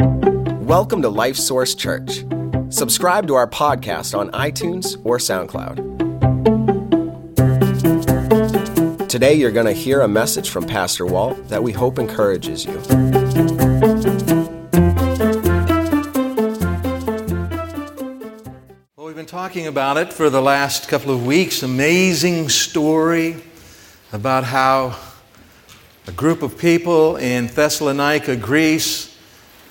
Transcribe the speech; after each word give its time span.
Welcome 0.00 1.02
to 1.02 1.08
Life 1.08 1.36
Source 1.36 1.74
Church. 1.74 2.24
Subscribe 2.70 3.26
to 3.26 3.34
our 3.34 3.48
podcast 3.48 4.16
on 4.16 4.30
iTunes 4.30 4.96
or 5.04 5.18
SoundCloud. 5.18 5.98
Today, 9.08 9.34
you're 9.34 9.50
going 9.50 9.66
to 9.66 9.72
hear 9.72 10.02
a 10.02 10.08
message 10.08 10.50
from 10.50 10.66
Pastor 10.66 11.04
Walt 11.04 11.48
that 11.48 11.64
we 11.64 11.72
hope 11.72 11.98
encourages 11.98 12.64
you. 12.64 12.74
Well, 18.96 19.06
we've 19.06 19.16
been 19.16 19.26
talking 19.26 19.66
about 19.66 19.96
it 19.96 20.12
for 20.12 20.30
the 20.30 20.40
last 20.40 20.88
couple 20.88 21.12
of 21.12 21.26
weeks. 21.26 21.64
Amazing 21.64 22.50
story 22.50 23.42
about 24.12 24.44
how 24.44 24.96
a 26.06 26.12
group 26.12 26.42
of 26.42 26.56
people 26.56 27.16
in 27.16 27.48
Thessalonica, 27.48 28.36
Greece, 28.36 29.07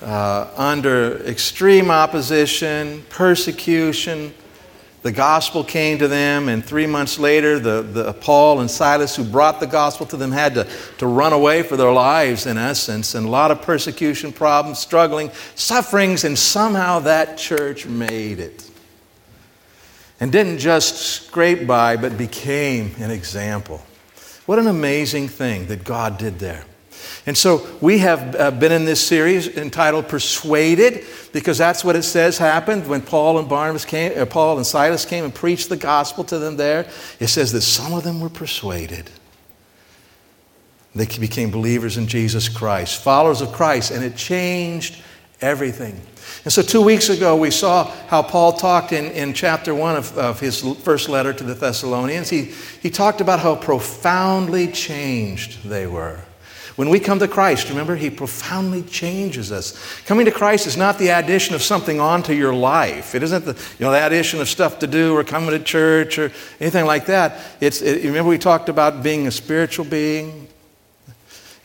uh, 0.01 0.49
under 0.55 1.17
extreme 1.25 1.89
opposition, 1.89 3.03
persecution, 3.09 4.33
the 5.03 5.11
gospel 5.11 5.63
came 5.63 5.99
to 5.99 6.07
them, 6.07 6.49
and 6.49 6.65
three 6.65 6.87
months 6.87 7.17
later, 7.17 7.59
the, 7.59 7.81
the 7.81 8.13
Paul 8.13 8.59
and 8.59 8.69
Silas, 8.69 9.15
who 9.15 9.23
brought 9.23 9.59
the 9.59 9.67
gospel 9.67 10.05
to 10.07 10.17
them, 10.17 10.31
had 10.31 10.55
to, 10.55 10.67
to 10.97 11.07
run 11.07 11.33
away 11.33 11.63
for 11.63 11.77
their 11.77 11.93
lives, 11.93 12.45
in 12.45 12.57
essence, 12.57 13.15
and 13.15 13.25
a 13.25 13.29
lot 13.29 13.49
of 13.49 13.61
persecution, 13.61 14.33
problems, 14.33 14.79
struggling, 14.79 15.31
sufferings, 15.55 16.23
and 16.23 16.37
somehow 16.37 16.99
that 16.99 17.37
church 17.37 17.85
made 17.85 18.39
it. 18.39 18.69
And 20.19 20.31
didn't 20.31 20.57
just 20.57 20.97
scrape 20.97 21.67
by, 21.67 21.95
but 21.95 22.17
became 22.17 22.93
an 22.97 23.11
example. 23.11 23.83
What 24.45 24.59
an 24.59 24.67
amazing 24.67 25.27
thing 25.29 25.67
that 25.67 25.83
God 25.83 26.17
did 26.17 26.39
there. 26.39 26.65
And 27.25 27.37
so 27.37 27.67
we 27.81 27.99
have 27.99 28.35
uh, 28.35 28.51
been 28.51 28.71
in 28.71 28.85
this 28.85 29.05
series 29.05 29.47
entitled 29.57 30.07
Persuaded 30.07 31.05
because 31.33 31.57
that's 31.57 31.83
what 31.83 31.95
it 31.95 32.03
says 32.03 32.37
happened 32.37 32.87
when 32.87 33.01
Paul 33.01 33.39
and 33.39 33.49
Barnabas 33.49 33.85
came, 33.85 34.17
uh, 34.17 34.25
Paul 34.25 34.57
and 34.57 34.65
Silas 34.65 35.05
came 35.05 35.23
and 35.23 35.35
preached 35.35 35.69
the 35.69 35.77
gospel 35.77 36.23
to 36.25 36.39
them 36.39 36.57
there. 36.57 36.87
It 37.19 37.27
says 37.27 37.51
that 37.51 37.61
some 37.61 37.93
of 37.93 38.03
them 38.03 38.21
were 38.21 38.29
persuaded. 38.29 39.09
They 40.95 41.05
became 41.05 41.51
believers 41.51 41.97
in 41.97 42.07
Jesus 42.07 42.49
Christ, 42.49 43.03
followers 43.03 43.41
of 43.41 43.51
Christ, 43.51 43.91
and 43.91 44.03
it 44.03 44.15
changed 44.15 45.01
everything. 45.41 46.01
And 46.43 46.51
so, 46.51 46.61
two 46.61 46.81
weeks 46.81 47.09
ago, 47.09 47.35
we 47.35 47.51
saw 47.51 47.85
how 48.07 48.23
Paul 48.23 48.53
talked 48.53 48.91
in, 48.91 49.05
in 49.11 49.33
chapter 49.33 49.75
one 49.75 49.95
of, 49.95 50.17
of 50.17 50.39
his 50.39 50.61
first 50.79 51.09
letter 51.09 51.33
to 51.33 51.43
the 51.43 51.53
Thessalonians. 51.53 52.29
He, 52.29 52.53
he 52.81 52.89
talked 52.89 53.21
about 53.21 53.39
how 53.39 53.55
profoundly 53.55 54.71
changed 54.71 55.63
they 55.63 55.87
were. 55.87 56.21
When 56.77 56.89
we 56.89 56.99
come 56.99 57.17
to 57.17 57.27
Christ, 57.27 57.69
remember, 57.69 57.95
He 57.95 58.11
profoundly 58.11 58.83
changes 58.83 59.51
us. 59.51 59.75
Coming 60.05 60.27
to 60.27 60.31
Christ 60.31 60.67
is 60.67 60.77
not 60.77 60.99
the 60.99 61.07
addition 61.09 61.55
of 61.55 61.63
something 61.63 61.99
onto 61.99 62.33
your 62.33 62.53
life. 62.53 63.15
It 63.15 63.23
isn't 63.23 63.45
the, 63.45 63.53
you 63.79 63.85
know, 63.85 63.91
the 63.91 64.05
addition 64.05 64.39
of 64.41 64.47
stuff 64.47 64.77
to 64.79 64.87
do 64.87 65.17
or 65.17 65.23
coming 65.23 65.49
to 65.49 65.59
church 65.59 66.19
or 66.19 66.31
anything 66.59 66.85
like 66.85 67.07
that. 67.07 67.39
It's, 67.59 67.81
it, 67.81 68.05
remember, 68.05 68.29
we 68.29 68.37
talked 68.37 68.69
about 68.69 69.01
being 69.01 69.25
a 69.25 69.31
spiritual 69.31 69.85
being 69.85 70.47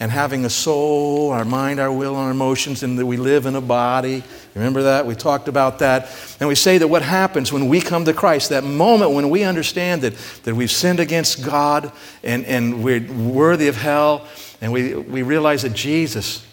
and 0.01 0.11
having 0.11 0.47
a 0.47 0.51
soul, 0.51 1.31
our 1.31 1.45
mind, 1.45 1.79
our 1.79 1.93
will, 1.93 2.17
our 2.17 2.31
emotions, 2.31 2.83
and 2.83 2.99
that 2.99 3.05
we 3.05 3.19
live 3.19 3.45
in 3.45 3.55
a 3.55 3.61
body. 3.61 4.25
Remember 4.55 4.83
that? 4.85 5.05
We 5.05 5.15
talked 5.15 5.47
about 5.47 5.81
that. 5.81 6.09
And 6.41 6.49
we 6.49 6.55
say 6.55 6.79
that 6.79 6.89
what 6.89 7.03
happens 7.03 7.53
when 7.53 7.69
we 7.69 7.83
come 7.83 8.07
to 8.07 8.15
Christ, 8.15 8.49
that 8.49 8.65
moment 8.65 9.11
when 9.11 9.29
we 9.29 9.43
understand 9.45 10.01
that, 10.03 10.15
that 10.45 10.55
we've 10.55 10.71
sinned 10.71 11.01
against 11.01 11.45
God 11.45 11.93
and, 12.25 12.47
and 12.47 12.83
we're 12.83 13.07
worthy 13.13 13.69
of 13.69 13.77
hell 13.77 14.27
and 14.63 14.73
we, 14.73 14.95
we 14.95 15.23
realize 15.23 15.63
that 15.63 15.75
Jesus 15.75 16.47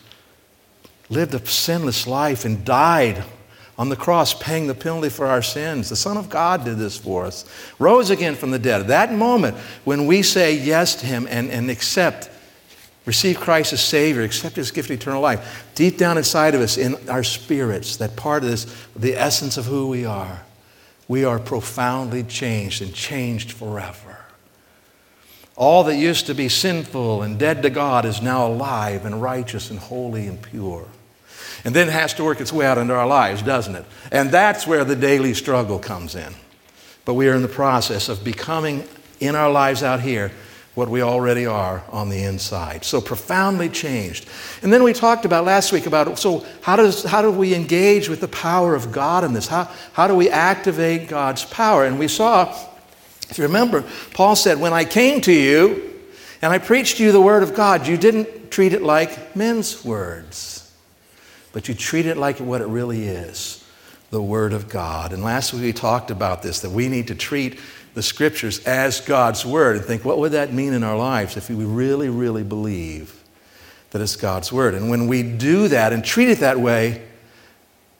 lived 1.09 1.33
a 1.35 1.45
sinless 1.45 2.07
life 2.07 2.43
and 2.43 2.65
died 2.65 3.23
on 3.77 3.87
the 3.87 3.95
cross, 3.95 4.33
paying 4.33 4.67
the 4.67 4.73
penalty 4.73 5.09
for 5.09 5.27
our 5.27 5.43
sins. 5.43 5.89
The 5.89 5.95
Son 5.95 6.17
of 6.17 6.27
God 6.27 6.65
did 6.65 6.77
this 6.79 6.97
for 6.97 7.25
us, 7.25 7.45
rose 7.77 8.09
again 8.09 8.35
from 8.35 8.51
the 8.51 8.59
dead. 8.59 8.87
That 8.87 9.13
moment 9.13 9.55
when 9.85 10.07
we 10.07 10.23
say 10.23 10.57
yes 10.57 10.95
to 10.95 11.05
Him 11.05 11.27
and, 11.29 11.49
and 11.51 11.69
accept, 11.69 12.31
receive 13.05 13.39
Christ 13.39 13.73
as 13.73 13.81
Savior, 13.81 14.23
accept 14.23 14.55
His 14.55 14.71
gift 14.71 14.89
of 14.89 14.97
eternal 14.97 15.21
life, 15.21 15.69
deep 15.75 15.97
down 15.97 16.17
inside 16.17 16.55
of 16.55 16.61
us, 16.61 16.77
in 16.77 17.09
our 17.09 17.23
spirits, 17.23 17.95
that 17.97 18.15
part 18.15 18.43
of 18.43 18.49
this, 18.49 18.65
the 18.95 19.15
essence 19.15 19.55
of 19.55 19.65
who 19.65 19.87
we 19.87 20.03
are, 20.03 20.41
we 21.07 21.23
are 21.23 21.39
profoundly 21.39 22.23
changed 22.23 22.81
and 22.81 22.93
changed 22.93 23.51
forever. 23.51 24.17
All 25.59 25.83
that 25.83 25.97
used 25.97 26.27
to 26.27 26.33
be 26.33 26.47
sinful 26.47 27.21
and 27.21 27.37
dead 27.37 27.63
to 27.63 27.69
God 27.69 28.05
is 28.05 28.21
now 28.21 28.47
alive 28.47 29.03
and 29.03 29.21
righteous 29.21 29.69
and 29.69 29.77
holy 29.77 30.25
and 30.25 30.41
pure. 30.41 30.87
And 31.65 31.75
then 31.75 31.89
it 31.89 31.91
has 31.91 32.13
to 32.13 32.23
work 32.23 32.39
its 32.39 32.53
way 32.53 32.65
out 32.65 32.77
into 32.77 32.95
our 32.95 33.05
lives, 33.05 33.41
doesn't 33.41 33.75
it? 33.75 33.83
And 34.09 34.31
that's 34.31 34.65
where 34.65 34.85
the 34.85 34.95
daily 34.95 35.33
struggle 35.33 35.77
comes 35.77 36.15
in. 36.15 36.33
But 37.03 37.15
we 37.15 37.27
are 37.27 37.33
in 37.33 37.41
the 37.41 37.49
process 37.49 38.07
of 38.07 38.23
becoming 38.23 38.87
in 39.19 39.35
our 39.35 39.51
lives 39.51 39.83
out 39.83 39.99
here 39.99 40.31
what 40.75 40.87
we 40.87 41.01
already 41.01 41.45
are 41.45 41.83
on 41.89 42.07
the 42.07 42.23
inside. 42.23 42.85
So 42.85 43.01
profoundly 43.01 43.67
changed. 43.67 44.29
And 44.61 44.71
then 44.71 44.81
we 44.81 44.93
talked 44.93 45.25
about 45.25 45.43
last 45.43 45.73
week 45.73 45.87
about 45.87 46.17
so 46.17 46.45
how 46.61 46.77
does 46.77 47.03
how 47.03 47.21
do 47.21 47.31
we 47.31 47.53
engage 47.53 48.07
with 48.07 48.21
the 48.21 48.29
power 48.29 48.75
of 48.75 48.93
God 48.93 49.25
in 49.25 49.33
this? 49.33 49.47
How, 49.47 49.69
how 49.91 50.07
do 50.07 50.15
we 50.15 50.29
activate 50.29 51.09
God's 51.09 51.43
power? 51.43 51.83
And 51.83 51.99
we 51.99 52.07
saw 52.07 52.57
if 53.29 53.37
you 53.37 53.43
remember, 53.43 53.83
Paul 54.13 54.35
said, 54.35 54.59
When 54.59 54.73
I 54.73 54.85
came 54.85 55.21
to 55.21 55.33
you 55.33 55.99
and 56.41 56.51
I 56.51 56.57
preached 56.57 56.97
to 56.97 57.03
you 57.03 57.11
the 57.11 57.21
word 57.21 57.43
of 57.43 57.53
God, 57.53 57.87
you 57.87 57.97
didn't 57.97 58.51
treat 58.51 58.73
it 58.73 58.81
like 58.81 59.35
men's 59.35 59.85
words, 59.85 60.71
but 61.53 61.67
you 61.67 61.73
treat 61.73 62.05
it 62.05 62.17
like 62.17 62.39
what 62.39 62.61
it 62.61 62.67
really 62.67 63.05
is 63.05 63.63
the 64.09 64.21
word 64.21 64.53
of 64.53 64.69
God. 64.69 65.13
And 65.13 65.23
last 65.23 65.53
week 65.53 65.61
we 65.61 65.73
talked 65.73 66.11
about 66.11 66.41
this 66.41 66.61
that 66.61 66.71
we 66.71 66.87
need 66.87 67.07
to 67.07 67.15
treat 67.15 67.59
the 67.93 68.01
scriptures 68.01 68.65
as 68.65 69.01
God's 69.01 69.45
word 69.45 69.77
and 69.77 69.85
think, 69.85 70.05
what 70.05 70.17
would 70.19 70.31
that 70.31 70.53
mean 70.53 70.73
in 70.73 70.83
our 70.83 70.97
lives 70.97 71.37
if 71.37 71.49
we 71.49 71.65
really, 71.65 72.09
really 72.09 72.43
believe 72.43 73.23
that 73.91 74.01
it's 74.01 74.15
God's 74.15 74.51
word? 74.51 74.73
And 74.73 74.89
when 74.89 75.07
we 75.07 75.23
do 75.23 75.67
that 75.67 75.93
and 75.93 76.03
treat 76.03 76.29
it 76.29 76.39
that 76.39 76.59
way, 76.59 77.05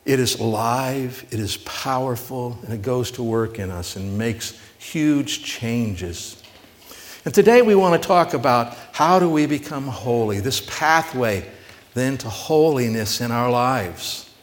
it 0.06 0.20
is 0.20 0.40
alive, 0.40 1.26
it 1.30 1.40
is 1.40 1.58
powerful, 1.58 2.58
and 2.64 2.74
it 2.74 2.82
goes 2.82 3.12
to 3.12 3.24
work 3.24 3.60
in 3.60 3.70
us 3.70 3.96
and 3.96 4.18
makes 4.18 4.60
huge 4.80 5.44
changes. 5.44 6.42
And 7.26 7.34
today 7.34 7.62
we 7.62 7.76
want 7.76 8.02
to 8.02 8.08
talk 8.08 8.34
about 8.34 8.76
how 8.94 9.20
do 9.20 9.30
we 9.30 9.46
become 9.46 9.88
holy, 9.88 10.40
this 10.40 10.66
pathway 10.68 11.46
then 11.94 12.18
to 12.18 12.30
holiness 12.30 13.22
in 13.22 13.30
our 13.30 13.52
lives. 13.52 14.34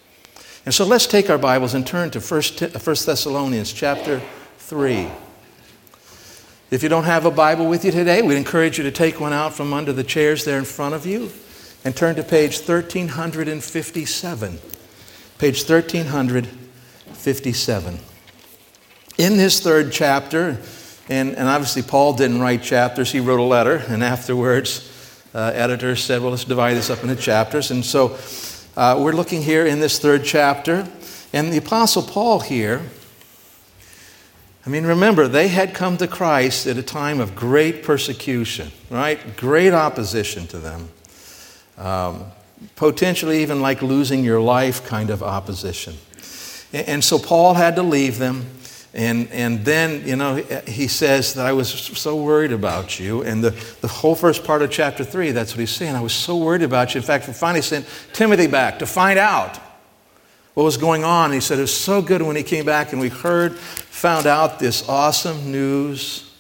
And 0.65 0.75
so 0.75 0.85
let's 0.85 1.07
take 1.07 1.31
our 1.31 1.39
Bibles 1.39 1.75
and 1.75 1.87
turn 1.87 2.11
to 2.11 2.21
1 2.21 2.43
uh, 2.61 2.79
Thessalonians 2.79 3.73
chapter 3.73 4.21
3. 4.59 5.09
If 6.71 6.83
you 6.83 6.89
don't 6.89 7.05
have 7.05 7.25
a 7.25 7.31
Bible 7.31 7.69
with 7.69 7.85
you 7.85 7.93
today, 7.93 8.23
we'd 8.23 8.37
encourage 8.37 8.77
you 8.77 8.85
to 8.85 8.91
take 8.91 9.21
one 9.21 9.33
out 9.33 9.55
from 9.55 9.73
under 9.73 9.93
the 9.93 10.05
chairs 10.05 10.45
there 10.45 10.59
in 10.59 10.65
front 10.65 10.95
of 10.95 11.07
you 11.07 11.31
and 11.85 11.97
turn 11.97 12.17
to 12.17 12.25
page 12.25 12.59
1357. 12.59 14.59
Page 15.39 15.69
1357 15.69 17.99
in 19.19 19.37
this 19.37 19.61
third 19.61 19.93
chapter, 19.93 20.59
and, 21.09 21.37
and 21.37 21.49
obviously 21.49 21.83
Paul 21.83 22.15
didn't 22.15 22.41
write 22.41 22.63
chapters, 22.63 23.13
he 23.13 23.21
wrote 23.21 23.41
a 23.41 23.45
letter, 23.45 23.83
and 23.89 24.03
afterwards, 24.03 24.93
uh, 25.35 25.53
editors 25.55 26.03
said, 26.03 26.23
well, 26.23 26.31
let's 26.31 26.45
divide 26.45 26.75
this 26.75 26.91
up 26.91 27.03
into 27.03 27.17
chapters. 27.17 27.71
And 27.71 27.85
so 27.85 28.19
uh, 28.77 28.99
we're 29.03 29.13
looking 29.13 29.43
here 29.43 29.67
in 29.67 29.81
this 29.81 29.99
third 29.99 30.25
chapter, 30.25 30.87
and 31.33 31.53
the 31.53 31.59
Apostle 31.59 32.03
Paul 32.03 32.41
here, 32.41 32.83
I 34.67 34.69
mean, 34.69 34.85
remember, 34.85 35.29
they 35.29 35.49
had 35.49 35.75
come 35.75 35.97
to 35.99 36.09
Christ 36.09 36.67
at 36.67 36.77
a 36.77 36.83
time 36.83 37.21
of 37.21 37.37
great 37.37 37.85
persecution, 37.85 38.73
right? 38.91 39.37
Great 39.37 39.73
opposition 39.73 40.47
to 40.49 40.59
them. 40.59 40.89
Um, 41.79 42.25
potentially 42.75 43.43
even 43.43 43.61
like 43.61 43.83
losing 43.83 44.25
your 44.25 44.41
life 44.41 44.85
kind 44.85 45.11
of 45.11 45.23
opposition. 45.23 45.95
And 46.73 47.05
so 47.05 47.19
Paul 47.19 47.55
had 47.55 47.77
to 47.77 47.83
leave 47.83 48.19
them. 48.19 48.47
And, 48.97 49.31
and 49.31 49.63
then, 49.63 50.09
you 50.09 50.17
know, 50.17 50.37
he 50.67 50.89
says 50.89 51.35
that 51.35 51.45
I 51.45 51.53
was 51.53 51.69
so 51.69 52.17
worried 52.17 52.51
about 52.51 52.99
you. 52.99 53.23
And 53.23 53.45
the, 53.45 53.51
the 53.83 53.89
whole 53.89 54.15
first 54.15 54.43
part 54.43 54.63
of 54.63 54.71
chapter 54.71 55.05
3, 55.05 55.33
that's 55.33 55.53
what 55.53 55.61
he's 55.61 55.71
saying. 55.71 55.95
I 55.95 56.01
was 56.01 56.15
so 56.15 56.39
worried 56.39 56.63
about 56.63 56.95
you. 56.95 57.01
In 57.01 57.07
fact, 57.07 57.29
we 57.29 57.35
finally 57.35 57.61
sent 57.61 57.87
Timothy 58.15 58.47
back 58.47 58.79
to 58.79 58.87
find 58.87 59.19
out 59.19 59.59
what 60.55 60.63
was 60.63 60.79
going 60.79 61.05
on. 61.05 61.27
And 61.27 61.35
he 61.35 61.41
said 61.41 61.59
it 61.59 61.63
was 61.63 61.77
so 61.77 62.01
good 62.01 62.23
when 62.23 62.37
he 62.37 62.43
came 62.43 62.65
back 62.65 62.93
and 62.93 63.01
we 63.01 63.11
heard, 63.11 63.59
found 63.59 64.27
out 64.27 64.59
this 64.59 64.89
awesome 64.89 65.53
news. 65.53 66.33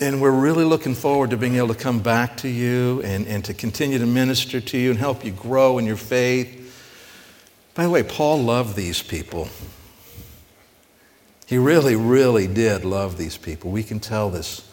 And 0.00 0.20
we're 0.20 0.32
really 0.32 0.64
looking 0.64 0.96
forward 0.96 1.30
to 1.30 1.36
being 1.36 1.54
able 1.54 1.68
to 1.68 1.74
come 1.76 2.00
back 2.00 2.36
to 2.38 2.48
you 2.48 3.00
and, 3.04 3.28
and 3.28 3.44
to 3.44 3.54
continue 3.54 4.00
to 4.00 4.06
minister 4.06 4.60
to 4.60 4.76
you 4.76 4.90
and 4.90 4.98
help 4.98 5.24
you 5.24 5.30
grow 5.30 5.78
in 5.78 5.86
your 5.86 5.96
faith. 5.96 6.56
By 7.74 7.84
the 7.84 7.90
way, 7.90 8.02
Paul 8.02 8.42
loved 8.42 8.74
these 8.74 9.04
people. 9.04 9.48
He 11.50 11.58
really, 11.58 11.96
really 11.96 12.46
did 12.46 12.84
love 12.84 13.16
these 13.16 13.36
people. 13.36 13.72
We 13.72 13.82
can 13.82 13.98
tell 13.98 14.30
this 14.30 14.70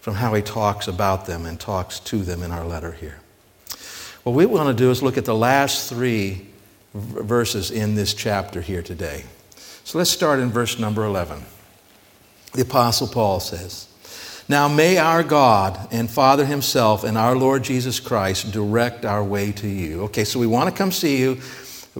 from 0.00 0.16
how 0.16 0.34
he 0.34 0.42
talks 0.42 0.88
about 0.88 1.26
them 1.26 1.46
and 1.46 1.60
talks 1.60 2.00
to 2.00 2.24
them 2.24 2.42
in 2.42 2.50
our 2.50 2.66
letter 2.66 2.90
here. 2.90 3.20
What 4.24 4.34
we 4.34 4.44
want 4.44 4.66
to 4.66 4.74
do 4.74 4.90
is 4.90 5.00
look 5.00 5.16
at 5.16 5.24
the 5.24 5.36
last 5.36 5.88
three 5.88 6.48
verses 6.92 7.70
in 7.70 7.94
this 7.94 8.14
chapter 8.14 8.60
here 8.60 8.82
today. 8.82 9.22
So 9.84 9.96
let's 9.98 10.10
start 10.10 10.40
in 10.40 10.50
verse 10.50 10.80
number 10.80 11.04
11. 11.04 11.40
The 12.52 12.62
Apostle 12.62 13.06
Paul 13.06 13.38
says, 13.38 13.86
Now 14.48 14.66
may 14.66 14.98
our 14.98 15.22
God 15.22 15.86
and 15.92 16.10
Father 16.10 16.44
Himself 16.44 17.04
and 17.04 17.16
our 17.16 17.36
Lord 17.36 17.62
Jesus 17.62 18.00
Christ 18.00 18.50
direct 18.50 19.04
our 19.04 19.22
way 19.22 19.52
to 19.52 19.68
you. 19.68 20.02
Okay, 20.06 20.24
so 20.24 20.40
we 20.40 20.48
want 20.48 20.68
to 20.68 20.76
come 20.76 20.90
see 20.90 21.18
you, 21.20 21.36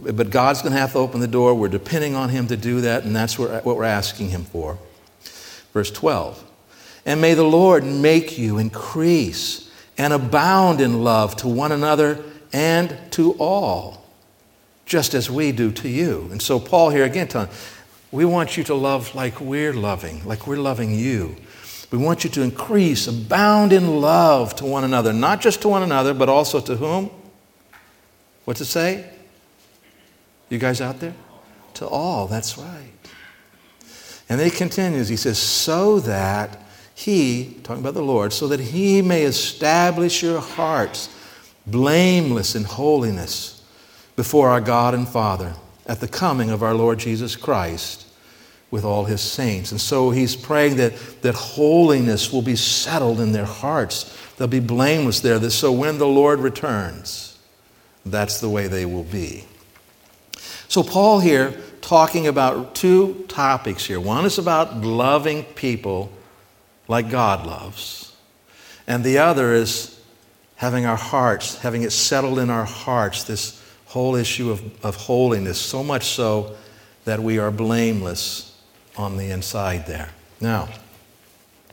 but 0.00 0.31
God's 0.31 0.62
going 0.62 0.73
to 0.73 0.79
have 0.79 0.93
to 0.93 0.99
open 0.99 1.21
the 1.21 1.29
door. 1.29 1.55
We're 1.55 1.69
depending 1.69 2.15
on 2.15 2.29
Him 2.29 2.47
to 2.49 2.56
do 2.56 2.81
that, 2.83 3.05
and 3.05 3.15
that's 3.15 3.39
what 3.39 3.65
we're 3.65 3.85
asking 3.85 4.31
Him 4.31 4.45
for. 4.45 4.79
Verse 5.73 5.91
12 5.91 6.43
And 7.06 7.21
may 7.21 7.35
the 7.35 7.45
Lord 7.45 7.85
make 7.85 8.39
you 8.39 8.59
increase 8.59 9.71
and 9.97 10.12
abound 10.12 10.81
in 10.81 11.03
love 11.03 11.37
to 11.37 11.49
one 11.49 11.73
another 11.73 12.23
and 12.53 12.97
to 13.12 13.33
all, 13.33 14.06
just 14.87 15.15
as 15.15 15.31
we 15.31 15.53
do 15.53 15.73
to 15.73 15.89
you. 15.89 16.29
And 16.31 16.41
so, 16.41 16.59
Paul 16.59 16.91
here 16.91 17.05
again 17.05 17.29
telling, 17.29 17.50
we 18.11 18.25
want 18.25 18.56
you 18.56 18.65
to 18.65 18.75
love 18.75 19.15
like 19.15 19.41
we're 19.41 19.75
loving, 19.75 20.25
like 20.25 20.47
we're 20.47 20.56
loving 20.56 20.95
you. 20.95 21.37
We 21.91 21.99
want 21.99 22.25
you 22.25 22.31
to 22.31 22.43
increase, 22.43 23.06
abound 23.06 23.73
in 23.73 24.00
love 24.00 24.55
to 24.56 24.67
one 24.67 24.85
another, 24.85 25.12
not 25.12 25.41
just 25.41 25.62
to 25.62 25.69
one 25.69 25.83
another, 25.83 26.12
but 26.12 26.29
also 26.29 26.61
to 26.61 26.77
whom? 26.77 27.11
What's 28.45 28.61
it 28.61 28.67
say? 28.67 29.11
You 30.49 30.59
guys 30.59 30.81
out 30.81 31.00
there? 31.00 31.15
To 31.75 31.87
all, 31.87 32.27
that's 32.27 32.59
right. 32.59 32.93
And 34.29 34.39
then 34.39 34.50
he 34.50 34.56
continues, 34.56 35.09
he 35.09 35.17
says, 35.17 35.39
so 35.39 36.00
that 36.00 36.59
he, 36.95 37.56
talking 37.62 37.83
about 37.83 37.95
the 37.95 38.03
Lord, 38.03 38.33
so 38.33 38.49
that 38.49 38.61
he 38.61 39.00
may 39.03 39.23
establish 39.23 40.23
your 40.23 40.41
hearts 40.41 41.09
blameless 41.67 42.55
in 42.55 42.65
holiness 42.65 43.62
before 44.17 44.49
our 44.49 44.61
God 44.61 44.95
and 44.95 45.06
Father 45.06 45.55
at 45.87 46.00
the 46.00 46.09
coming 46.09 46.50
of 46.50 46.62
our 46.62 46.75
Lord 46.75 46.99
Jesus 46.99 47.37
Christ 47.37 48.06
with 48.71 48.85
all 48.85 49.05
his 49.05 49.21
saints. 49.21 49.71
And 49.71 49.81
so 49.81 50.11
he's 50.11 50.37
praying 50.37 50.77
that, 50.77 50.95
that 51.23 51.35
holiness 51.35 52.33
will 52.33 52.43
be 52.43 52.56
settled 52.56 53.21
in 53.21 53.33
their 53.33 53.47
hearts. 53.47 54.15
They'll 54.37 54.49
be 54.49 54.61
blameless 54.61 55.21
there. 55.21 55.39
So 55.50 55.73
when 55.73 55.99
the 55.99 56.06
Lord 56.06 56.41
returns, 56.41 57.39
that's 58.05 58.41
the 58.41 58.50
way 58.50 58.67
they 58.67 58.85
will 58.85 59.05
be. 59.05 59.45
So, 60.69 60.82
Paul 60.82 61.20
here 61.20 61.55
talking 61.81 62.26
about 62.26 62.75
two 62.75 63.25
topics 63.29 63.87
here. 63.87 63.99
One 63.99 64.26
is 64.26 64.37
about 64.37 64.76
loving 64.82 65.44
people 65.44 66.12
like 66.88 67.09
God 67.11 67.47
loves, 67.47 68.15
and 68.87 69.03
the 69.03 69.19
other 69.19 69.55
is 69.55 69.99
having 70.56 70.85
our 70.85 70.97
hearts, 70.97 71.56
having 71.59 71.82
it 71.82 71.91
settled 71.91 72.38
in 72.38 72.50
our 72.50 72.67
hearts, 72.67 73.25
this 73.25 73.62
whole 73.87 74.15
issue 74.15 74.50
of, 74.50 74.85
of 74.85 74.97
holiness, 74.97 75.59
so 75.59 75.82
much 75.82 76.05
so 76.05 76.55
that 77.06 77.21
we 77.21 77.38
are 77.38 77.50
blameless 77.50 78.61
on 78.97 79.17
the 79.17 79.31
inside 79.31 79.87
there. 79.87 80.11
Now, 80.38 80.69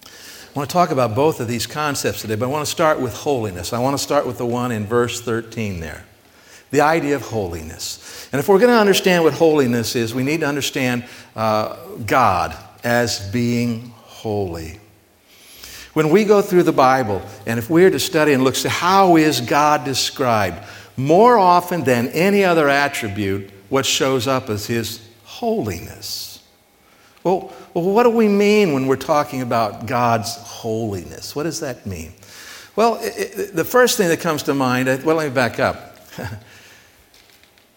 I 0.06 0.54
want 0.54 0.70
to 0.70 0.74
talk 0.74 0.92
about 0.92 1.16
both 1.16 1.42
of 1.42 1.50
these 1.50 1.68
concepts 1.68 2.22
today, 2.22 2.36
but 2.36 2.46
I 2.46 2.50
want 2.50 2.66
to 2.66 2.72
start 2.72 3.02
with 3.02 3.14
holiness. 3.14 3.74
I 3.74 3.80
want 3.80 3.98
to 3.98 4.02
start 4.02 4.26
with 4.26 4.38
the 4.38 4.46
one 4.46 4.72
in 4.72 4.86
verse 4.86 5.20
13 5.20 5.82
there 5.82 6.06
the 6.76 6.82
idea 6.82 7.16
of 7.16 7.22
holiness. 7.22 8.28
And 8.34 8.40
if 8.42 8.50
we're 8.50 8.60
going 8.60 8.72
to 8.72 8.78
understand 8.78 9.24
what 9.24 9.34
holiness 9.34 9.96
is, 9.96 10.14
we 10.14 10.24
need 10.24 10.42
to 10.42 10.46
understand 10.46 11.06
uh, 11.34 11.78
God 12.06 12.54
as 12.84 13.32
being 13.32 13.94
holy. 14.04 14.80
When 15.94 16.10
we 16.10 16.26
go 16.26 16.42
through 16.42 16.64
the 16.64 16.74
Bible, 16.74 17.22
and 17.46 17.58
if 17.58 17.70
we're 17.70 17.90
to 17.90 18.00
study 18.00 18.34
and 18.34 18.44
look, 18.44 18.58
see 18.58 18.68
how 18.68 19.16
is 19.16 19.40
God 19.40 19.86
described, 19.86 20.68
more 20.98 21.38
often 21.38 21.86
than 21.86 22.10
any 22.10 22.44
other 22.44 22.68
attribute, 22.68 23.50
what 23.70 23.86
shows 23.86 24.28
up 24.28 24.50
is 24.50 24.68
His 24.68 25.00
holiness. 25.24 26.44
Well, 27.24 27.54
well, 27.74 27.86
what 27.86 28.04
do 28.04 28.10
we 28.10 28.28
mean 28.28 28.74
when 28.74 28.86
we're 28.88 28.98
talking 28.98 29.42
about 29.42 29.86
God's 29.86 30.36
holiness? 30.36 31.38
What 31.38 31.44
does 31.44 31.62
that 31.62 31.86
mean? 31.86 32.14
Well, 32.76 32.96
it, 33.02 33.40
it, 33.40 33.56
the 33.56 33.64
first 33.64 33.98
thing 33.98 34.10
that 34.10 34.20
comes 34.20 34.44
to 34.44 34.54
mind, 34.54 34.88
well, 35.06 35.16
let 35.16 35.30
me 35.30 35.34
back 35.34 35.58
up. 35.58 35.98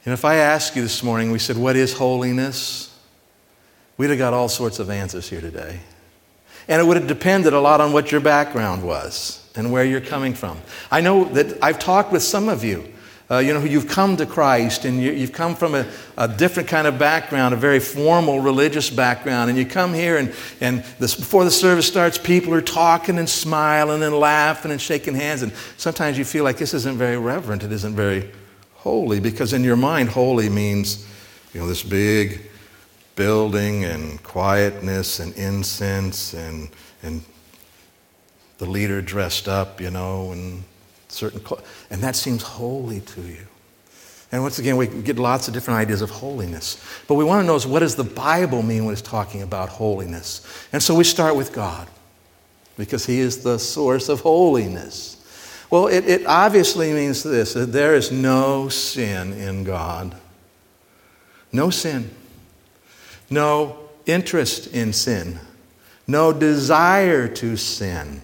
and 0.09 0.15
if 0.15 0.25
I 0.25 0.37
ask 0.37 0.75
you 0.75 0.81
this 0.81 1.03
morning, 1.03 1.31
we 1.33 1.39
said, 1.39 1.59
What 1.59 1.77
is 1.77 1.93
holiness? 1.93 2.99
We'd 3.99 4.09
have 4.09 4.19
got 4.19 4.33
all 4.33 4.49
sorts 4.49 4.79
of 4.79 4.89
answers 4.89 5.29
here 5.29 5.43
today. 5.43 5.81
And 6.67 6.81
it 6.81 6.87
would 6.87 6.97
have 6.97 7.07
depended 7.07 7.53
a 7.53 7.61
lot 7.61 7.83
on 7.83 7.93
what 7.93 8.11
your 8.11 8.23
background 8.23 8.83
was 8.83 9.47
and 9.55 9.71
where 9.71 9.85
you're 9.85 10.01
coming 10.01 10.33
from. 10.33 10.63
I 10.91 11.03
know 11.03 11.25
that 11.35 11.63
I've 11.63 11.79
talked 11.79 12.11
with 12.11 12.23
some 12.23 12.49
of 12.49 12.65
you. 12.65 12.91
Uh, 13.31 13.37
you 13.37 13.53
know, 13.53 13.63
you've 13.63 13.87
come 13.87 14.17
to 14.17 14.25
Christ 14.25 14.87
and 14.87 14.99
you, 14.99 15.15
have 15.17 15.35
come 15.35 15.55
from 15.55 15.75
a, 15.75 15.87
a, 16.17 16.27
different 16.27 16.71
kind 16.71 16.87
of 16.87 16.99
background, 16.99 17.53
a 17.53 17.59
very 17.59 17.79
formal 17.79 18.41
religious 18.41 18.89
background, 18.89 19.51
and 19.51 19.59
you 19.59 19.67
come 19.67 19.93
here 19.93 20.17
and, 20.17 20.33
and 20.63 20.83
this, 20.99 21.17
before 21.17 21.45
the 21.45 21.51
service 21.51 21.87
starts, 21.87 22.17
people 22.17 22.55
are 22.55 22.63
talking 22.63 23.19
and 23.19 23.29
smiling 23.29 24.03
and 24.03 24.15
laughing 24.15 24.71
and 24.71 24.81
shaking 24.81 25.15
hands, 25.15 25.43
and 25.43 25.53
sometimes 25.77 26.17
you 26.17 26.25
feel 26.25 26.45
like 26.45 26.57
this 26.57 26.73
isn't 26.73 26.97
very 26.97 27.19
reverent, 27.19 27.63
it 27.63 27.73
isn't 27.73 27.95
very 27.95 28.31
holy, 28.89 29.21
because 29.21 29.53
in 29.53 29.63
your 29.63 29.77
mind, 29.77 30.09
holy 30.09 30.49
means, 30.49 31.07
you 31.53 31.61
know, 31.61 31.67
this 31.67 31.83
big 31.83 32.41
building 33.17 33.85
and 33.85 34.23
quietness 34.23 35.21
and 35.21 35.37
incense 35.37 36.33
and, 36.33 36.71
and 37.03 37.23
the 38.57 38.65
leader 38.65 39.03
dressed 39.03 39.47
up, 39.47 39.79
you 39.79 39.91
know, 39.91 40.33
and 40.33 40.63
certain, 41.09 41.39
and 41.91 42.03
that 42.03 42.17
seems 42.17 42.43
holy 42.43 43.01
to 43.03 43.21
you. 43.21 43.47
And 44.33 44.43
once 44.43 44.59
again, 44.59 44.79
we 44.79 44.87
get 44.87 45.19
lots 45.19 45.49
of 45.49 45.55
different 45.55 45.81
ideas 45.81 46.01
of 46.01 46.09
holiness. 46.09 46.83
But 47.07 47.17
we 47.17 47.25
want 47.25 47.43
to 47.43 47.47
know 47.47 47.57
is 47.57 47.67
what 47.67 47.81
does 47.81 47.95
the 47.95 48.05
Bible 48.05 48.63
mean 48.63 48.87
when 48.87 48.95
it's 48.95 49.03
talking 49.03 49.43
about 49.43 49.69
holiness? 49.69 50.47
And 50.73 50.83
so 50.83 50.95
we 50.95 51.05
start 51.05 51.37
with 51.37 51.53
God 51.53 51.89
because 52.79 53.05
He 53.05 53.21
is 53.21 53.43
the 53.43 53.59
source 53.59 54.09
of 54.09 54.21
holiness. 54.21 55.18
Well, 55.71 55.87
it, 55.87 56.09
it 56.09 56.27
obviously 56.27 56.93
means 56.93 57.23
this 57.23 57.55
that 57.55 57.73
there 57.73 57.95
is 57.95 58.11
no 58.11 58.69
sin 58.69 59.33
in 59.35 59.65
God. 59.65 60.15
No 61.53 61.71
sin 61.71 62.11
no 63.31 63.77
interest 64.07 64.69
in 64.69 64.93
sin, 64.93 65.39
no 66.07 66.33
desire 66.33 67.29
to 67.29 67.57
sin. 67.57 68.23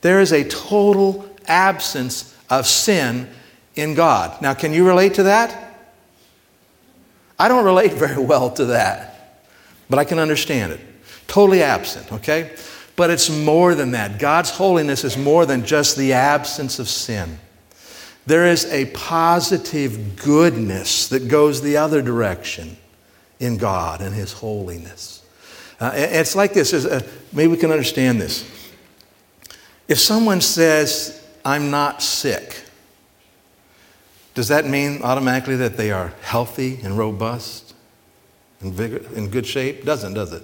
There 0.00 0.20
is 0.20 0.32
a 0.32 0.44
total 0.44 1.28
absence 1.46 2.36
of 2.50 2.66
sin 2.66 3.28
in 3.74 3.94
God. 3.94 4.40
Now, 4.42 4.54
can 4.54 4.72
you 4.72 4.86
relate 4.86 5.14
to 5.14 5.24
that? 5.24 5.60
I 7.38 7.48
don't 7.48 7.64
relate 7.64 7.92
very 7.94 8.22
well 8.22 8.50
to 8.52 8.66
that, 8.66 9.42
but 9.88 9.98
I 9.98 10.04
can 10.04 10.18
understand 10.18 10.72
it. 10.72 10.80
Totally 11.26 11.62
absent, 11.62 12.12
okay? 12.12 12.54
But 12.96 13.10
it's 13.10 13.28
more 13.28 13.74
than 13.74 13.90
that. 13.92 14.18
God's 14.18 14.50
holiness 14.50 15.04
is 15.04 15.16
more 15.16 15.46
than 15.46 15.64
just 15.64 15.96
the 15.96 16.12
absence 16.12 16.78
of 16.78 16.88
sin. 16.88 17.38
There 18.26 18.46
is 18.46 18.64
a 18.66 18.86
positive 18.86 20.16
goodness 20.16 21.08
that 21.08 21.28
goes 21.28 21.60
the 21.60 21.76
other 21.76 22.00
direction 22.00 22.76
in 23.40 23.58
God 23.58 24.00
and 24.00 24.14
His 24.14 24.32
holiness. 24.32 25.22
Uh, 25.80 25.90
it's 25.94 26.36
like 26.36 26.54
this. 26.54 26.72
Uh, 26.72 27.00
maybe 27.32 27.52
we 27.52 27.58
can 27.58 27.70
understand 27.70 28.20
this. 28.20 28.48
If 29.88 29.98
someone 29.98 30.40
says, 30.40 31.22
I'm 31.44 31.70
not 31.70 32.00
sick, 32.00 32.62
does 34.34 34.48
that 34.48 34.66
mean 34.66 35.02
automatically 35.02 35.56
that 35.56 35.76
they 35.76 35.90
are 35.90 36.12
healthy 36.22 36.80
and 36.82 36.96
robust 36.96 37.74
and 38.60 38.72
vigor, 38.72 39.04
in 39.14 39.28
good 39.28 39.46
shape? 39.46 39.84
Doesn't, 39.84 40.14
does 40.14 40.32
it? 40.32 40.42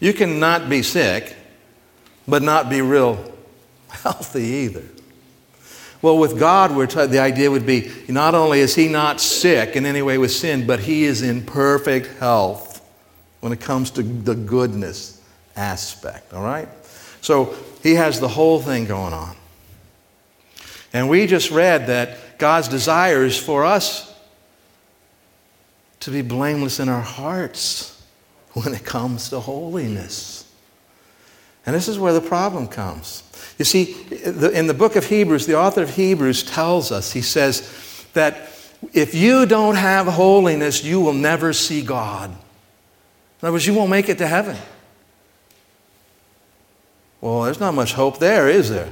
You 0.00 0.12
cannot 0.14 0.70
be 0.70 0.82
sick, 0.82 1.36
but 2.26 2.42
not 2.42 2.70
be 2.70 2.80
real 2.80 3.32
healthy 3.88 4.42
either. 4.42 4.84
Well, 6.00 6.18
with 6.18 6.38
God, 6.38 6.74
we're 6.74 6.86
t- 6.86 7.06
the 7.06 7.20
idea 7.20 7.50
would 7.50 7.66
be 7.66 7.92
not 8.08 8.34
only 8.34 8.58
is 8.58 8.74
he 8.74 8.88
not 8.88 9.20
sick 9.20 9.76
in 9.76 9.86
any 9.86 10.02
way 10.02 10.18
with 10.18 10.32
sin, 10.32 10.66
but 10.66 10.80
he 10.80 11.04
is 11.04 11.22
in 11.22 11.44
perfect 11.46 12.18
health 12.18 12.84
when 13.40 13.52
it 13.52 13.60
comes 13.60 13.90
to 13.92 14.02
the 14.02 14.34
goodness 14.34 15.20
aspect, 15.54 16.32
all 16.32 16.42
right? 16.42 16.68
So 17.20 17.54
he 17.82 17.94
has 17.94 18.18
the 18.18 18.28
whole 18.28 18.60
thing 18.60 18.86
going 18.86 19.12
on. 19.12 19.36
And 20.92 21.08
we 21.08 21.26
just 21.26 21.50
read 21.50 21.86
that 21.86 22.38
God's 22.38 22.68
desire 22.68 23.24
is 23.24 23.38
for 23.38 23.64
us 23.64 24.12
to 26.00 26.10
be 26.10 26.22
blameless 26.22 26.80
in 26.80 26.88
our 26.88 27.00
hearts 27.00 28.04
when 28.54 28.74
it 28.74 28.84
comes 28.84 29.30
to 29.30 29.38
holiness. 29.38 30.41
And 31.64 31.74
this 31.74 31.88
is 31.88 31.98
where 31.98 32.12
the 32.12 32.20
problem 32.20 32.66
comes. 32.66 33.22
You 33.58 33.64
see, 33.64 33.96
in 34.24 34.66
the 34.66 34.74
book 34.74 34.96
of 34.96 35.06
Hebrews, 35.06 35.46
the 35.46 35.58
author 35.58 35.82
of 35.82 35.94
Hebrews 35.94 36.42
tells 36.42 36.90
us, 36.90 37.12
he 37.12 37.22
says 37.22 38.06
that 38.14 38.48
if 38.92 39.14
you 39.14 39.46
don't 39.46 39.76
have 39.76 40.06
holiness, 40.06 40.82
you 40.82 41.00
will 41.00 41.12
never 41.12 41.52
see 41.52 41.82
God. 41.82 42.30
In 42.30 42.36
other 43.46 43.52
words, 43.52 43.66
you 43.66 43.74
won't 43.74 43.90
make 43.90 44.08
it 44.08 44.18
to 44.18 44.26
heaven. 44.26 44.56
Well, 47.20 47.42
there's 47.42 47.60
not 47.60 47.74
much 47.74 47.92
hope 47.92 48.18
there, 48.18 48.48
is 48.48 48.68
there? 48.70 48.88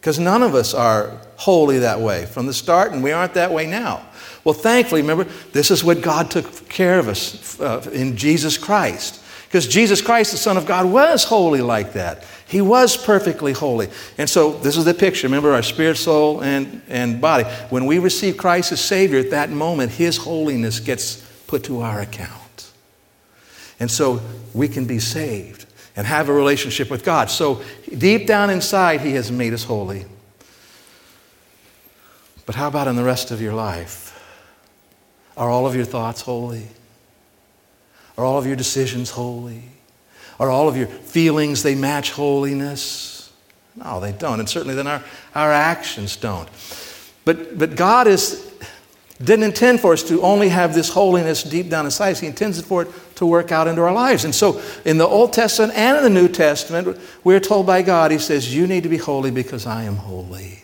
Because 0.00 0.18
none 0.18 0.42
of 0.42 0.54
us 0.54 0.74
are 0.74 1.18
holy 1.36 1.78
that 1.78 2.00
way 2.00 2.26
from 2.26 2.46
the 2.46 2.52
start, 2.52 2.92
and 2.92 3.02
we 3.02 3.12
aren't 3.12 3.34
that 3.34 3.50
way 3.50 3.66
now. 3.66 4.06
Well, 4.44 4.54
thankfully, 4.54 5.00
remember, 5.00 5.24
this 5.52 5.70
is 5.70 5.82
what 5.82 6.02
God 6.02 6.30
took 6.30 6.68
care 6.68 6.98
of 6.98 7.08
us 7.08 7.58
uh, 7.58 7.88
in 7.92 8.16
Jesus 8.16 8.58
Christ. 8.58 9.22
Because 9.46 9.66
Jesus 9.68 10.00
Christ, 10.00 10.32
the 10.32 10.38
Son 10.38 10.56
of 10.56 10.66
God, 10.66 10.86
was 10.86 11.24
holy 11.24 11.62
like 11.62 11.92
that. 11.92 12.24
He 12.46 12.60
was 12.60 12.96
perfectly 12.96 13.52
holy. 13.52 13.88
And 14.18 14.28
so 14.28 14.52
this 14.52 14.76
is 14.76 14.84
the 14.84 14.94
picture. 14.94 15.26
Remember 15.26 15.52
our 15.52 15.62
spirit, 15.62 15.96
soul, 15.96 16.42
and, 16.42 16.82
and 16.88 17.20
body. 17.20 17.44
When 17.70 17.86
we 17.86 17.98
receive 17.98 18.36
Christ 18.36 18.72
as 18.72 18.80
Savior, 18.80 19.18
at 19.18 19.30
that 19.30 19.50
moment, 19.50 19.92
His 19.92 20.16
holiness 20.16 20.80
gets 20.80 21.24
put 21.46 21.64
to 21.64 21.80
our 21.80 22.00
account. 22.00 22.70
And 23.78 23.90
so 23.90 24.20
we 24.52 24.68
can 24.68 24.84
be 24.84 24.98
saved 24.98 25.66
and 25.96 26.06
have 26.06 26.28
a 26.28 26.32
relationship 26.32 26.90
with 26.90 27.04
God. 27.04 27.30
So 27.30 27.62
deep 27.96 28.26
down 28.26 28.50
inside, 28.50 29.00
He 29.00 29.12
has 29.12 29.30
made 29.30 29.52
us 29.52 29.64
holy. 29.64 30.04
But 32.46 32.54
how 32.54 32.68
about 32.68 32.86
in 32.88 32.96
the 32.96 33.04
rest 33.04 33.30
of 33.30 33.40
your 33.40 33.54
life? 33.54 34.12
Are 35.36 35.50
all 35.50 35.66
of 35.66 35.74
your 35.74 35.84
thoughts 35.84 36.20
holy? 36.20 36.68
Are 38.16 38.24
all 38.24 38.38
of 38.38 38.46
your 38.46 38.56
decisions 38.56 39.10
holy? 39.10 39.62
Are 40.38 40.50
all 40.50 40.68
of 40.68 40.76
your 40.76 40.86
feelings, 40.86 41.62
they 41.62 41.74
match 41.74 42.12
holiness? 42.12 43.32
No, 43.74 44.00
they 44.00 44.12
don't. 44.12 44.40
And 44.40 44.48
certainly 44.48 44.74
then 44.74 44.86
our, 44.86 45.02
our 45.34 45.52
actions 45.52 46.16
don't. 46.16 46.48
But, 47.24 47.58
but 47.58 47.76
God 47.76 48.06
is, 48.06 48.52
didn't 49.22 49.44
intend 49.44 49.80
for 49.80 49.92
us 49.92 50.02
to 50.04 50.22
only 50.22 50.48
have 50.48 50.74
this 50.74 50.88
holiness 50.88 51.42
deep 51.42 51.68
down 51.68 51.84
inside. 51.84 52.18
He 52.18 52.26
intends 52.26 52.60
for 52.60 52.82
it 52.82 52.88
to 53.16 53.26
work 53.26 53.52
out 53.52 53.66
into 53.66 53.82
our 53.82 53.92
lives. 53.92 54.24
And 54.24 54.34
so 54.34 54.62
in 54.84 54.98
the 54.98 55.06
Old 55.06 55.32
Testament 55.32 55.74
and 55.74 55.98
in 55.98 56.04
the 56.04 56.20
New 56.20 56.28
Testament, 56.28 56.98
we're 57.24 57.40
told 57.40 57.66
by 57.66 57.82
God, 57.82 58.10
He 58.10 58.18
says, 58.18 58.54
You 58.54 58.66
need 58.66 58.82
to 58.82 58.88
be 58.88 58.98
holy 58.98 59.30
because 59.30 59.66
I 59.66 59.84
am 59.84 59.96
holy. 59.96 60.60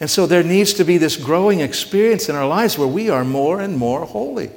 And 0.00 0.10
so 0.10 0.26
there 0.26 0.42
needs 0.42 0.74
to 0.74 0.84
be 0.84 0.98
this 0.98 1.16
growing 1.16 1.60
experience 1.60 2.28
in 2.28 2.34
our 2.34 2.46
lives 2.46 2.76
where 2.76 2.88
we 2.88 3.08
are 3.08 3.24
more 3.24 3.60
and 3.60 3.76
more 3.76 4.04
holy, 4.04 4.50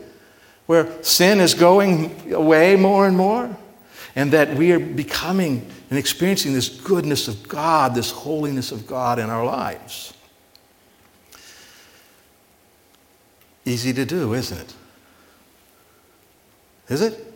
where 0.66 1.04
sin 1.04 1.40
is 1.40 1.54
going 1.54 2.34
away 2.34 2.76
more 2.76 3.08
and 3.08 3.16
more, 3.16 3.56
and 4.16 4.32
that 4.32 4.56
we 4.56 4.72
are 4.72 4.80
becoming 4.80 5.70
and 5.90 6.00
experiencing 6.00 6.54
this 6.54 6.70
goodness 6.70 7.28
of 7.28 7.48
God, 7.48 7.94
this 7.94 8.12
holiness 8.12 8.72
of 8.72 8.88
God 8.88 9.20
in 9.20 9.30
our 9.30 9.46
lives. 9.46 10.14
Easy 13.66 13.94
to 13.94 14.06
do, 14.06 14.34
isn't 14.34 14.60
it? 14.60 14.74
Is 16.90 17.02
it? 17.02 17.34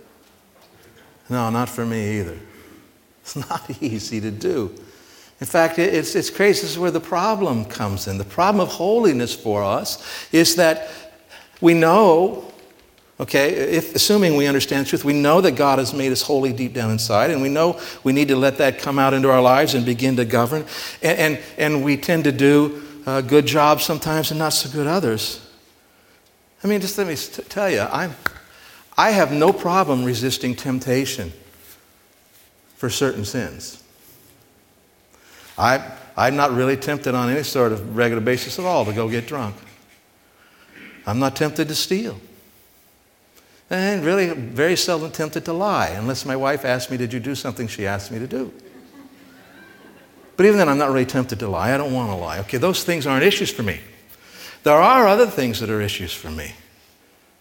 No, 1.29 1.50
not 1.50 1.69
for 1.69 1.86
me 1.86 2.19
either. 2.19 2.38
It's 3.21 3.36
not 3.36 3.69
easy 3.81 4.19
to 4.21 4.31
do. 4.31 4.75
In 5.39 5.48
fact, 5.48 5.79
it's, 5.79 6.15
it's 6.15 6.29
crazy. 6.29 6.62
This 6.62 6.71
is 6.71 6.79
where 6.79 6.91
the 6.91 7.00
problem 7.00 7.65
comes 7.65 8.07
in. 8.07 8.17
The 8.17 8.25
problem 8.25 8.62
of 8.62 8.74
holiness 8.74 9.33
for 9.33 9.63
us 9.63 10.03
is 10.31 10.55
that 10.55 10.89
we 11.62 11.74
know, 11.74 12.49
okay, 13.19 13.49
if, 13.49 13.95
assuming 13.95 14.35
we 14.35 14.47
understand 14.47 14.88
truth, 14.88 15.03
we 15.03 15.13
know 15.13 15.41
that 15.41 15.51
God 15.51 15.79
has 15.79 15.93
made 15.93 16.11
us 16.11 16.21
holy 16.21 16.53
deep 16.53 16.73
down 16.73 16.91
inside, 16.91 17.31
and 17.31 17.41
we 17.41 17.49
know 17.49 17.79
we 18.03 18.13
need 18.13 18.29
to 18.29 18.35
let 18.35 18.57
that 18.57 18.79
come 18.79 18.97
out 18.97 19.13
into 19.13 19.29
our 19.29 19.41
lives 19.41 19.73
and 19.73 19.85
begin 19.85 20.15
to 20.15 20.25
govern. 20.25 20.65
And, 21.01 21.19
and, 21.19 21.39
and 21.57 21.83
we 21.83 21.97
tend 21.97 22.23
to 22.23 22.31
do 22.31 22.81
a 23.05 23.21
good 23.21 23.45
jobs 23.45 23.83
sometimes 23.83 24.31
and 24.31 24.39
not 24.39 24.53
so 24.53 24.69
good 24.69 24.88
others. 24.88 25.45
I 26.63 26.67
mean, 26.67 26.81
just 26.81 26.97
let 26.97 27.07
me 27.07 27.15
tell 27.15 27.69
you, 27.69 27.81
I'm, 27.81 28.15
I 28.97 29.11
have 29.11 29.31
no 29.31 29.53
problem 29.53 30.03
resisting 30.03 30.55
temptation 30.55 31.31
for 32.75 32.89
certain 32.89 33.25
sins. 33.25 33.83
I, 35.57 35.91
I'm 36.15 36.35
not 36.35 36.51
really 36.53 36.77
tempted 36.77 37.15
on 37.15 37.29
any 37.29 37.43
sort 37.43 37.73
of 37.73 37.95
regular 37.95 38.21
basis 38.21 38.59
at 38.59 38.65
all 38.65 38.85
to 38.85 38.93
go 38.93 39.09
get 39.09 39.27
drunk. 39.27 39.55
I'm 41.05 41.19
not 41.19 41.35
tempted 41.35 41.67
to 41.67 41.75
steal. 41.75 42.19
And 43.69 44.03
really, 44.03 44.29
very 44.29 44.75
seldom 44.75 45.11
tempted 45.11 45.45
to 45.45 45.53
lie, 45.53 45.89
unless 45.89 46.25
my 46.25 46.35
wife 46.35 46.65
asks 46.65 46.91
me, 46.91 46.97
Did 46.97 47.13
you 47.13 47.19
do 47.19 47.35
something 47.35 47.67
she 47.67 47.85
asked 47.85 48.11
me 48.11 48.17
to 48.17 48.27
do? 48.27 48.51
But 50.38 50.45
even 50.45 50.57
then, 50.57 50.69
I'm 50.69 50.77
not 50.77 50.89
really 50.89 51.05
tempted 51.05 51.39
to 51.39 51.49
lie. 51.49 51.73
I 51.73 51.77
don't 51.77 51.93
want 51.93 52.09
to 52.11 52.15
lie. 52.15 52.39
Okay, 52.39 52.57
those 52.57 52.83
things 52.83 53.05
aren't 53.05 53.23
issues 53.23 53.51
for 53.51 53.61
me. 53.61 53.81
There 54.63 54.73
are 54.73 55.07
other 55.07 55.27
things 55.27 55.59
that 55.59 55.69
are 55.69 55.81
issues 55.81 56.13
for 56.13 56.31
me. 56.31 56.53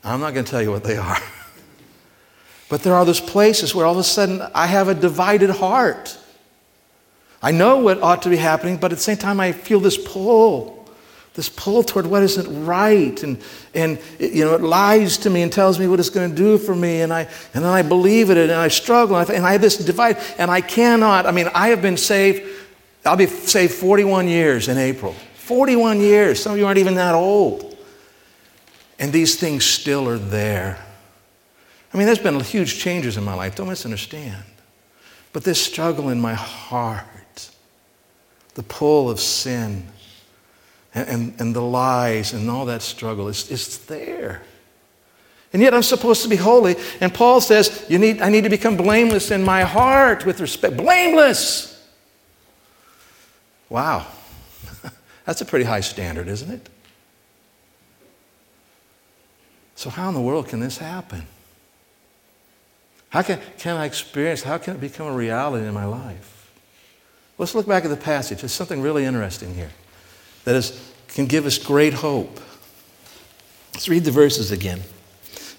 I'm 0.04 0.20
not 0.20 0.34
going 0.34 0.44
to 0.44 0.50
tell 0.50 0.62
you 0.62 0.70
what 0.70 0.84
they 0.84 0.96
are. 0.96 1.18
but 2.68 2.82
there 2.82 2.94
are 2.94 3.04
those 3.04 3.20
places 3.20 3.74
where 3.74 3.86
all 3.86 3.92
of 3.92 3.98
a 3.98 4.04
sudden 4.04 4.42
I 4.54 4.66
have 4.66 4.88
a 4.88 4.94
divided 4.94 5.50
heart. 5.50 6.18
I 7.40 7.52
know 7.52 7.78
what 7.78 8.02
ought 8.02 8.22
to 8.22 8.28
be 8.28 8.36
happening, 8.36 8.76
but 8.76 8.92
at 8.92 8.98
the 8.98 9.04
same 9.04 9.16
time, 9.16 9.40
I 9.40 9.52
feel 9.52 9.80
this 9.80 9.96
pull 9.96 10.77
this 11.34 11.48
pull 11.48 11.82
toward 11.82 12.06
what 12.06 12.22
isn't 12.22 12.66
right 12.66 13.22
and, 13.22 13.40
and 13.74 13.98
you 14.18 14.44
know 14.44 14.54
it 14.54 14.60
lies 14.60 15.18
to 15.18 15.30
me 15.30 15.42
and 15.42 15.52
tells 15.52 15.78
me 15.78 15.86
what 15.86 16.00
it's 16.00 16.10
going 16.10 16.28
to 16.28 16.36
do 16.36 16.58
for 16.58 16.74
me 16.74 17.02
and, 17.02 17.12
I, 17.12 17.22
and 17.54 17.64
then 17.64 17.72
i 17.72 17.82
believe 17.82 18.30
it 18.30 18.36
and 18.36 18.50
i 18.52 18.68
struggle 18.68 19.16
and 19.16 19.30
I, 19.30 19.34
and 19.34 19.46
I 19.46 19.52
have 19.52 19.60
this 19.60 19.76
divide 19.76 20.18
and 20.38 20.50
i 20.50 20.60
cannot 20.60 21.26
i 21.26 21.30
mean 21.30 21.48
i 21.54 21.68
have 21.68 21.80
been 21.80 21.96
saved 21.96 22.42
i'll 23.04 23.16
be 23.16 23.26
saved 23.26 23.74
41 23.74 24.26
years 24.26 24.68
in 24.68 24.78
april. 24.78 25.14
41 25.48 26.00
years. 26.00 26.42
Some 26.42 26.52
of 26.52 26.58
you 26.58 26.66
aren't 26.66 26.78
even 26.78 26.96
that 26.96 27.14
old. 27.14 27.74
And 28.98 29.10
these 29.10 29.36
things 29.36 29.64
still 29.64 30.06
are 30.06 30.18
there. 30.18 30.78
I 31.92 31.96
mean 31.96 32.04
there's 32.04 32.18
been 32.18 32.38
huge 32.40 32.78
changes 32.78 33.16
in 33.16 33.24
my 33.24 33.32
life 33.32 33.56
don't 33.56 33.68
misunderstand. 33.68 34.44
But 35.32 35.44
this 35.44 35.60
struggle 35.60 36.10
in 36.10 36.20
my 36.20 36.34
heart 36.34 37.06
the 38.54 38.62
pull 38.64 39.08
of 39.08 39.20
sin 39.20 39.86
and, 40.94 41.34
and, 41.38 41.54
the 41.54 41.60
lies 41.60 42.32
and 42.32 42.48
all 42.50 42.64
that 42.66 42.82
struggle 42.82 43.28
is, 43.28 43.50
is 43.50 43.78
there. 43.86 44.42
And 45.52 45.62
yet 45.62 45.74
I'm 45.74 45.82
supposed 45.82 46.22
to 46.22 46.28
be 46.28 46.36
holy. 46.36 46.76
And 47.00 47.12
Paul 47.12 47.40
says, 47.40 47.86
you 47.88 47.98
need, 47.98 48.20
I 48.20 48.28
need 48.28 48.44
to 48.44 48.50
become 48.50 48.76
blameless 48.76 49.30
in 49.30 49.44
my 49.44 49.62
heart 49.62 50.24
with 50.24 50.40
respect. 50.40 50.76
Blameless! 50.76 51.74
Wow. 53.68 54.06
That's 55.24 55.40
a 55.40 55.44
pretty 55.44 55.64
high 55.64 55.80
standard, 55.80 56.28
isn't 56.28 56.50
it? 56.50 56.68
So, 59.74 59.90
how 59.90 60.08
in 60.08 60.14
the 60.14 60.20
world 60.20 60.48
can 60.48 60.58
this 60.58 60.78
happen? 60.78 61.26
How 63.10 63.22
can, 63.22 63.40
can 63.58 63.76
I 63.76 63.84
experience, 63.84 64.42
how 64.42 64.58
can 64.58 64.74
it 64.74 64.80
become 64.80 65.06
a 65.06 65.12
reality 65.12 65.66
in 65.66 65.72
my 65.72 65.84
life? 65.84 66.50
Let's 67.38 67.54
look 67.54 67.66
back 67.66 67.84
at 67.84 67.90
the 67.90 67.96
passage. 67.96 68.40
There's 68.40 68.52
something 68.52 68.80
really 68.80 69.04
interesting 69.04 69.54
here 69.54 69.70
that 70.44 70.56
is, 70.56 70.80
can 71.08 71.26
give 71.26 71.46
us 71.46 71.58
great 71.58 71.94
hope. 71.94 72.40
Let's 73.74 73.88
read 73.88 74.04
the 74.04 74.10
verses 74.10 74.50
again, 74.50 74.80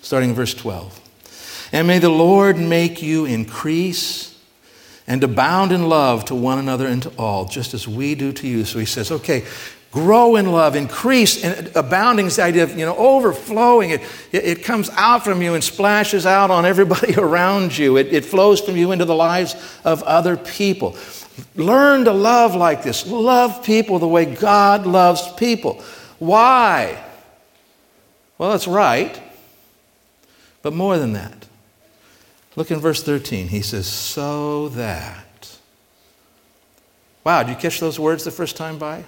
starting 0.01 0.29
in 0.29 0.36
verse 0.36 0.53
12. 0.53 1.00
And 1.71 1.88
may 1.88 2.00
the 2.00 2.09
Lord 2.09 2.57
make 2.57 3.01
you 3.01 3.25
increase 3.25 4.38
and 5.07 5.24
abound 5.24 5.71
in 5.71 5.89
love 5.89 6.25
to 6.25 6.36
one 6.36 6.59
another 6.59 6.88
and 6.88 7.01
to 7.03 7.12
all, 7.17 7.45
just 7.45 7.74
as 7.74 7.88
we 7.88 8.15
do 8.15 8.31
to 8.33 8.48
you. 8.48 8.63
So 8.63 8.77
he 8.77 8.86
says, 8.86 9.12
okay, 9.12 9.45
grow 9.91 10.36
in 10.36 10.51
love, 10.51 10.75
increase, 10.75 11.43
and 11.43 11.71
abounding 11.75 12.27
is 12.27 12.36
the 12.36 12.43
idea 12.43 12.63
of, 12.63 12.77
you 12.77 12.86
know, 12.86 12.95
overflowing. 12.95 13.89
It, 13.89 14.01
it, 14.31 14.43
it, 14.45 14.63
comes 14.63 14.89
out 14.91 15.24
from 15.24 15.41
you 15.41 15.55
and 15.55 15.63
splashes 15.63 16.27
out 16.27 16.51
on 16.51 16.65
everybody 16.65 17.15
around 17.17 17.75
you. 17.75 17.98
It, 17.98 18.13
it 18.13 18.25
flows 18.25 18.62
from 18.62 18.77
you 18.77 18.91
into 18.91 19.05
the 19.05 19.15
lives 19.15 19.55
of 19.83 20.03
other 20.03 20.38
people. 20.38 20.95
Learn 21.55 22.05
to 22.05 22.12
love 22.12 22.55
like 22.55 22.84
this. 22.84 23.05
Love 23.08 23.63
people 23.63 24.00
the 24.00 24.08
way 24.08 24.25
God 24.25 24.86
loves 24.86 25.31
people. 25.34 25.84
Why? 26.19 27.03
Well, 28.38 28.53
it's 28.53 28.67
right, 28.67 29.22
but 30.62 30.74
more 30.74 30.98
than 30.98 31.13
that. 31.13 31.48
Look 32.55 32.72
in 32.72 32.79
verse 32.79 33.03
13. 33.03 33.48
He 33.50 33.62
says, 33.62 33.88
So 33.88 34.69
that. 34.69 35.58
Wow, 37.24 37.43
did 37.43 37.51
you 37.51 37.58
catch 37.58 37.79
those 37.79 38.00
words 38.00 38.24
the 38.24 38.31
first 38.31 38.58
time 38.58 38.77
by? 38.77 39.05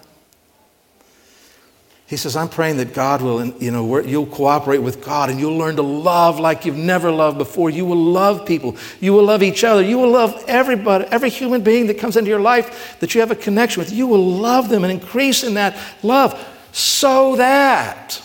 He 2.11 2.17
says, 2.17 2.35
I'm 2.35 2.49
praying 2.49 2.75
that 2.75 2.93
God 2.93 3.21
will, 3.21 3.45
you 3.53 3.71
know, 3.71 3.99
you'll 4.01 4.25
cooperate 4.25 4.79
with 4.79 5.01
God 5.01 5.29
and 5.29 5.39
you'll 5.39 5.55
learn 5.55 5.77
to 5.77 5.81
love 5.81 6.41
like 6.41 6.65
you've 6.65 6.75
never 6.75 7.09
loved 7.09 7.37
before. 7.37 7.69
You 7.69 7.85
will 7.85 8.03
love 8.03 8.45
people. 8.45 8.75
You 8.99 9.13
will 9.13 9.23
love 9.23 9.41
each 9.41 9.63
other. 9.63 9.81
You 9.81 9.97
will 9.97 10.11
love 10.11 10.43
everybody, 10.45 11.05
every 11.05 11.29
human 11.29 11.63
being 11.63 11.87
that 11.87 11.99
comes 11.99 12.17
into 12.17 12.29
your 12.29 12.41
life 12.41 12.97
that 12.99 13.15
you 13.15 13.21
have 13.21 13.31
a 13.31 13.35
connection 13.35 13.79
with. 13.79 13.93
You 13.93 14.07
will 14.07 14.27
love 14.27 14.67
them 14.67 14.83
and 14.83 14.91
increase 14.91 15.45
in 15.45 15.53
that 15.53 15.77
love 16.03 16.37
so 16.73 17.37
that 17.37 18.21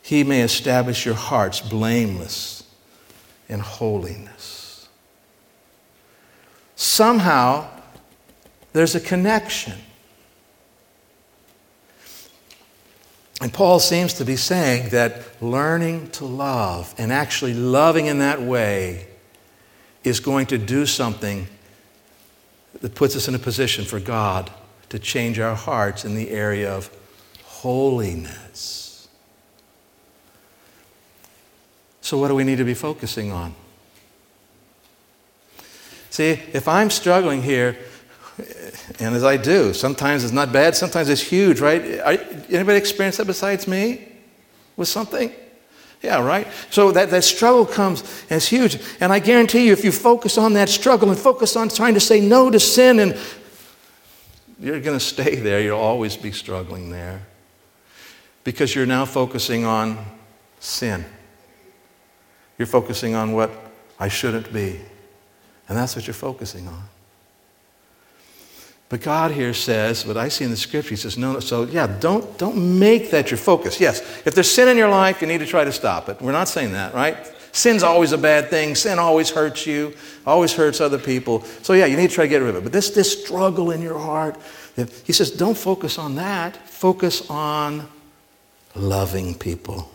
He 0.00 0.24
may 0.24 0.40
establish 0.40 1.04
your 1.04 1.14
hearts 1.14 1.60
blameless 1.60 2.64
in 3.50 3.60
holiness. 3.60 4.88
Somehow, 6.74 7.68
there's 8.72 8.94
a 8.94 9.00
connection 9.00 9.74
And 13.40 13.52
Paul 13.52 13.80
seems 13.80 14.14
to 14.14 14.24
be 14.24 14.36
saying 14.36 14.90
that 14.90 15.42
learning 15.42 16.10
to 16.12 16.24
love 16.24 16.94
and 16.96 17.12
actually 17.12 17.54
loving 17.54 18.06
in 18.06 18.18
that 18.20 18.40
way 18.40 19.08
is 20.04 20.20
going 20.20 20.46
to 20.46 20.58
do 20.58 20.86
something 20.86 21.46
that 22.80 22.94
puts 22.94 23.16
us 23.16 23.28
in 23.28 23.34
a 23.34 23.38
position 23.38 23.84
for 23.84 24.00
God 24.00 24.50
to 24.88 24.98
change 24.98 25.38
our 25.38 25.54
hearts 25.54 26.04
in 26.04 26.14
the 26.14 26.30
area 26.30 26.72
of 26.72 26.90
holiness. 27.44 29.08
So, 32.00 32.16
what 32.18 32.28
do 32.28 32.34
we 32.34 32.44
need 32.44 32.58
to 32.58 32.64
be 32.64 32.74
focusing 32.74 33.32
on? 33.32 33.54
See, 36.10 36.40
if 36.52 36.68
I'm 36.68 36.88
struggling 36.88 37.42
here, 37.42 37.76
and 39.00 39.14
as 39.14 39.24
I 39.24 39.36
do, 39.36 39.74
sometimes 39.74 40.24
it's 40.24 40.32
not 40.32 40.52
bad, 40.52 40.76
sometimes 40.76 41.08
it's 41.08 41.20
huge, 41.20 41.60
right? 41.60 41.82
Anybody 42.50 42.78
experience 42.78 43.16
that 43.16 43.26
besides 43.26 43.66
me 43.66 44.08
with 44.76 44.88
something? 44.88 45.32
Yeah, 46.02 46.22
right? 46.24 46.46
So 46.70 46.92
that, 46.92 47.10
that 47.10 47.24
struggle 47.24 47.66
comes 47.66 48.02
and 48.30 48.36
it's 48.36 48.48
huge. 48.48 48.78
And 49.00 49.12
I 49.12 49.18
guarantee 49.18 49.66
you, 49.66 49.72
if 49.72 49.84
you 49.84 49.90
focus 49.92 50.38
on 50.38 50.52
that 50.52 50.68
struggle 50.68 51.10
and 51.10 51.18
focus 51.18 51.56
on 51.56 51.68
trying 51.68 51.94
to 51.94 52.00
say 52.00 52.20
no 52.20 52.50
to 52.50 52.60
sin, 52.60 53.00
and 53.00 53.18
you're 54.60 54.80
going 54.80 54.98
to 54.98 55.04
stay 55.04 55.36
there, 55.36 55.60
you'll 55.60 55.80
always 55.80 56.16
be 56.16 56.32
struggling 56.32 56.90
there. 56.90 57.26
Because 58.44 58.74
you're 58.74 58.86
now 58.86 59.04
focusing 59.04 59.64
on 59.64 59.98
sin. 60.60 61.04
You're 62.56 62.66
focusing 62.66 63.14
on 63.14 63.32
what 63.32 63.50
I 63.98 64.08
shouldn't 64.08 64.52
be. 64.52 64.80
And 65.68 65.76
that's 65.76 65.96
what 65.96 66.06
you're 66.06 66.14
focusing 66.14 66.68
on. 66.68 66.82
But 68.88 69.02
God 69.02 69.32
here 69.32 69.52
says, 69.52 70.06
what 70.06 70.16
I 70.16 70.28
see 70.28 70.44
in 70.44 70.50
the 70.50 70.56
scripture, 70.56 70.90
He 70.90 70.96
says, 70.96 71.18
no, 71.18 71.32
no, 71.32 71.40
so 71.40 71.64
yeah, 71.64 71.86
don't, 71.98 72.38
don't 72.38 72.78
make 72.78 73.10
that 73.10 73.30
your 73.30 73.38
focus. 73.38 73.80
Yes, 73.80 74.00
if 74.24 74.34
there's 74.34 74.50
sin 74.50 74.68
in 74.68 74.76
your 74.76 74.88
life, 74.88 75.20
you 75.20 75.26
need 75.26 75.38
to 75.38 75.46
try 75.46 75.64
to 75.64 75.72
stop 75.72 76.08
it. 76.08 76.20
We're 76.22 76.32
not 76.32 76.48
saying 76.48 76.72
that, 76.72 76.94
right? 76.94 77.16
Sin's 77.50 77.82
always 77.82 78.12
a 78.12 78.18
bad 78.18 78.50
thing. 78.50 78.74
Sin 78.74 78.98
always 78.98 79.30
hurts 79.30 79.66
you, 79.66 79.94
always 80.26 80.52
hurts 80.52 80.80
other 80.80 80.98
people. 80.98 81.42
So 81.62 81.72
yeah, 81.72 81.86
you 81.86 81.96
need 81.96 82.10
to 82.10 82.14
try 82.14 82.24
to 82.24 82.28
get 82.28 82.42
rid 82.42 82.50
of 82.50 82.56
it. 82.56 82.62
But 82.64 82.72
this, 82.72 82.90
this 82.90 83.24
struggle 83.24 83.70
in 83.70 83.80
your 83.80 83.98
heart, 83.98 84.36
he 85.04 85.12
says, 85.12 85.30
don't 85.30 85.56
focus 85.56 85.98
on 85.98 86.16
that. 86.16 86.54
Focus 86.68 87.28
on 87.30 87.88
loving 88.74 89.34
people. 89.34 89.90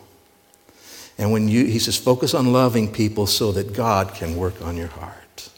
And 1.19 1.31
when 1.31 1.48
you, 1.48 1.65
he 1.65 1.77
says, 1.77 1.98
focus 1.98 2.33
on 2.33 2.51
loving 2.51 2.91
people 2.91 3.27
so 3.27 3.51
that 3.51 3.74
God 3.74 4.15
can 4.15 4.36
work 4.36 4.60
on 4.63 4.75
your 4.75 4.88
heart. 4.88 5.50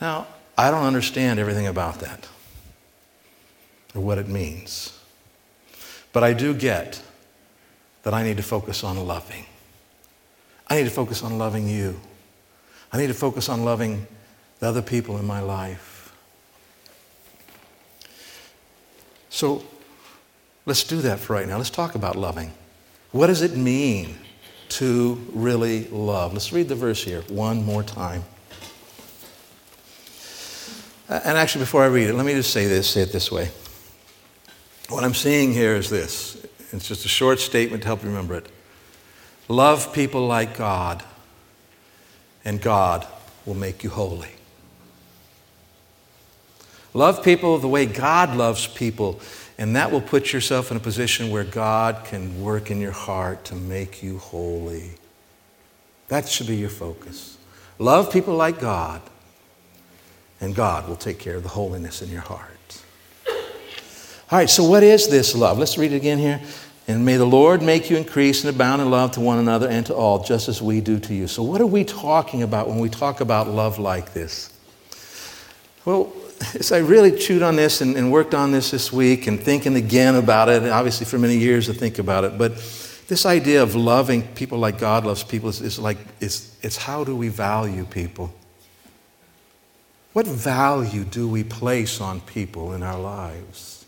Now, 0.00 0.26
I 0.56 0.70
don't 0.70 0.84
understand 0.84 1.38
everything 1.38 1.66
about 1.66 2.00
that 2.00 2.28
or 3.94 4.02
what 4.02 4.18
it 4.18 4.28
means. 4.28 4.98
But 6.12 6.24
I 6.24 6.32
do 6.32 6.54
get 6.54 7.02
that 8.02 8.12
I 8.12 8.22
need 8.22 8.36
to 8.36 8.42
focus 8.42 8.84
on 8.84 8.98
loving. 9.06 9.46
I 10.68 10.76
need 10.76 10.84
to 10.84 10.90
focus 10.90 11.22
on 11.22 11.38
loving 11.38 11.68
you. 11.68 12.00
I 12.92 12.98
need 12.98 13.06
to 13.06 13.14
focus 13.14 13.48
on 13.48 13.64
loving 13.64 14.06
the 14.58 14.68
other 14.68 14.82
people 14.82 15.18
in 15.18 15.26
my 15.26 15.40
life. 15.40 16.14
So 19.30 19.64
let's 20.66 20.84
do 20.84 21.00
that 21.02 21.18
for 21.18 21.32
right 21.32 21.48
now. 21.48 21.56
Let's 21.56 21.70
talk 21.70 21.94
about 21.94 22.16
loving. 22.16 22.52
What 23.12 23.28
does 23.28 23.42
it 23.42 23.56
mean 23.56 24.16
to 24.70 25.20
really 25.32 25.84
love? 25.88 26.32
Let's 26.32 26.52
read 26.52 26.68
the 26.68 26.74
verse 26.74 27.02
here 27.02 27.22
one 27.28 27.64
more 27.64 27.82
time. 27.82 28.24
Uh, 31.08 31.20
and 31.24 31.36
actually, 31.36 31.62
before 31.62 31.82
I 31.82 31.86
read 31.86 32.08
it, 32.08 32.14
let 32.14 32.24
me 32.24 32.32
just 32.32 32.52
say 32.52 32.66
this, 32.66 32.88
say 32.90 33.02
it 33.02 33.12
this 33.12 33.30
way. 33.30 33.50
What 34.88 35.04
I'm 35.04 35.14
seeing 35.14 35.52
here 35.52 35.76
is 35.76 35.90
this. 35.90 36.44
It's 36.72 36.88
just 36.88 37.04
a 37.04 37.08
short 37.08 37.40
statement 37.40 37.82
to 37.82 37.88
help 37.88 38.02
you 38.02 38.08
remember 38.08 38.34
it. 38.34 38.46
Love 39.48 39.92
people 39.92 40.26
like 40.26 40.56
God, 40.56 41.02
and 42.44 42.60
God 42.60 43.06
will 43.44 43.54
make 43.54 43.84
you 43.84 43.90
holy. 43.90 44.30
Love 46.94 47.22
people 47.24 47.58
the 47.58 47.68
way 47.68 47.86
God 47.86 48.36
loves 48.36 48.66
people, 48.66 49.20
and 49.58 49.76
that 49.76 49.90
will 49.90 50.00
put 50.00 50.32
yourself 50.32 50.70
in 50.70 50.76
a 50.76 50.80
position 50.80 51.30
where 51.30 51.44
God 51.44 52.04
can 52.04 52.42
work 52.42 52.70
in 52.70 52.80
your 52.80 52.92
heart 52.92 53.44
to 53.46 53.54
make 53.54 54.02
you 54.02 54.18
holy. 54.18 54.92
That 56.08 56.28
should 56.28 56.46
be 56.46 56.56
your 56.56 56.68
focus. 56.68 57.38
Love 57.78 58.12
people 58.12 58.34
like 58.34 58.60
God, 58.60 59.00
and 60.42 60.54
God 60.56 60.88
will 60.88 60.96
take 60.96 61.20
care 61.20 61.36
of 61.36 61.44
the 61.44 61.48
holiness 61.48 62.02
in 62.02 62.10
your 62.10 62.20
heart. 62.20 62.82
All 64.30 64.38
right, 64.38 64.50
so 64.50 64.64
what 64.64 64.82
is 64.82 65.08
this 65.08 65.36
love? 65.36 65.56
Let's 65.56 65.78
read 65.78 65.92
it 65.92 65.96
again 65.96 66.18
here. 66.18 66.40
And 66.88 67.04
may 67.04 67.16
the 67.16 67.24
Lord 67.24 67.62
make 67.62 67.90
you 67.90 67.96
increase 67.96 68.42
and 68.44 68.52
abound 68.52 68.82
in 68.82 68.90
love 68.90 69.12
to 69.12 69.20
one 69.20 69.38
another 69.38 69.68
and 69.68 69.86
to 69.86 69.94
all, 69.94 70.24
just 70.24 70.48
as 70.48 70.60
we 70.60 70.80
do 70.80 70.98
to 70.98 71.14
you. 71.14 71.28
So, 71.28 71.44
what 71.44 71.60
are 71.60 71.66
we 71.66 71.84
talking 71.84 72.42
about 72.42 72.66
when 72.66 72.80
we 72.80 72.88
talk 72.88 73.20
about 73.20 73.46
love 73.46 73.78
like 73.78 74.14
this? 74.14 74.52
Well, 75.84 76.12
as 76.54 76.72
I 76.72 76.78
really 76.78 77.16
chewed 77.16 77.42
on 77.42 77.54
this 77.54 77.80
and, 77.80 77.96
and 77.96 78.10
worked 78.10 78.34
on 78.34 78.50
this 78.50 78.72
this 78.72 78.92
week 78.92 79.28
and 79.28 79.40
thinking 79.40 79.76
again 79.76 80.16
about 80.16 80.48
it, 80.48 80.64
obviously 80.68 81.06
for 81.06 81.20
many 81.20 81.36
years 81.36 81.66
to 81.66 81.72
think 81.72 82.00
about 82.00 82.24
it, 82.24 82.36
but 82.36 82.56
this 83.06 83.26
idea 83.26 83.62
of 83.62 83.76
loving 83.76 84.22
people 84.34 84.58
like 84.58 84.78
God 84.78 85.06
loves 85.06 85.22
people 85.22 85.50
is, 85.50 85.60
is 85.60 85.78
like, 85.78 85.98
it's, 86.20 86.58
it's 86.62 86.76
how 86.76 87.04
do 87.04 87.14
we 87.14 87.28
value 87.28 87.84
people? 87.84 88.32
What 90.12 90.26
value 90.26 91.04
do 91.04 91.28
we 91.28 91.42
place 91.42 92.00
on 92.00 92.20
people 92.20 92.72
in 92.74 92.82
our 92.82 93.00
lives? 93.00 93.84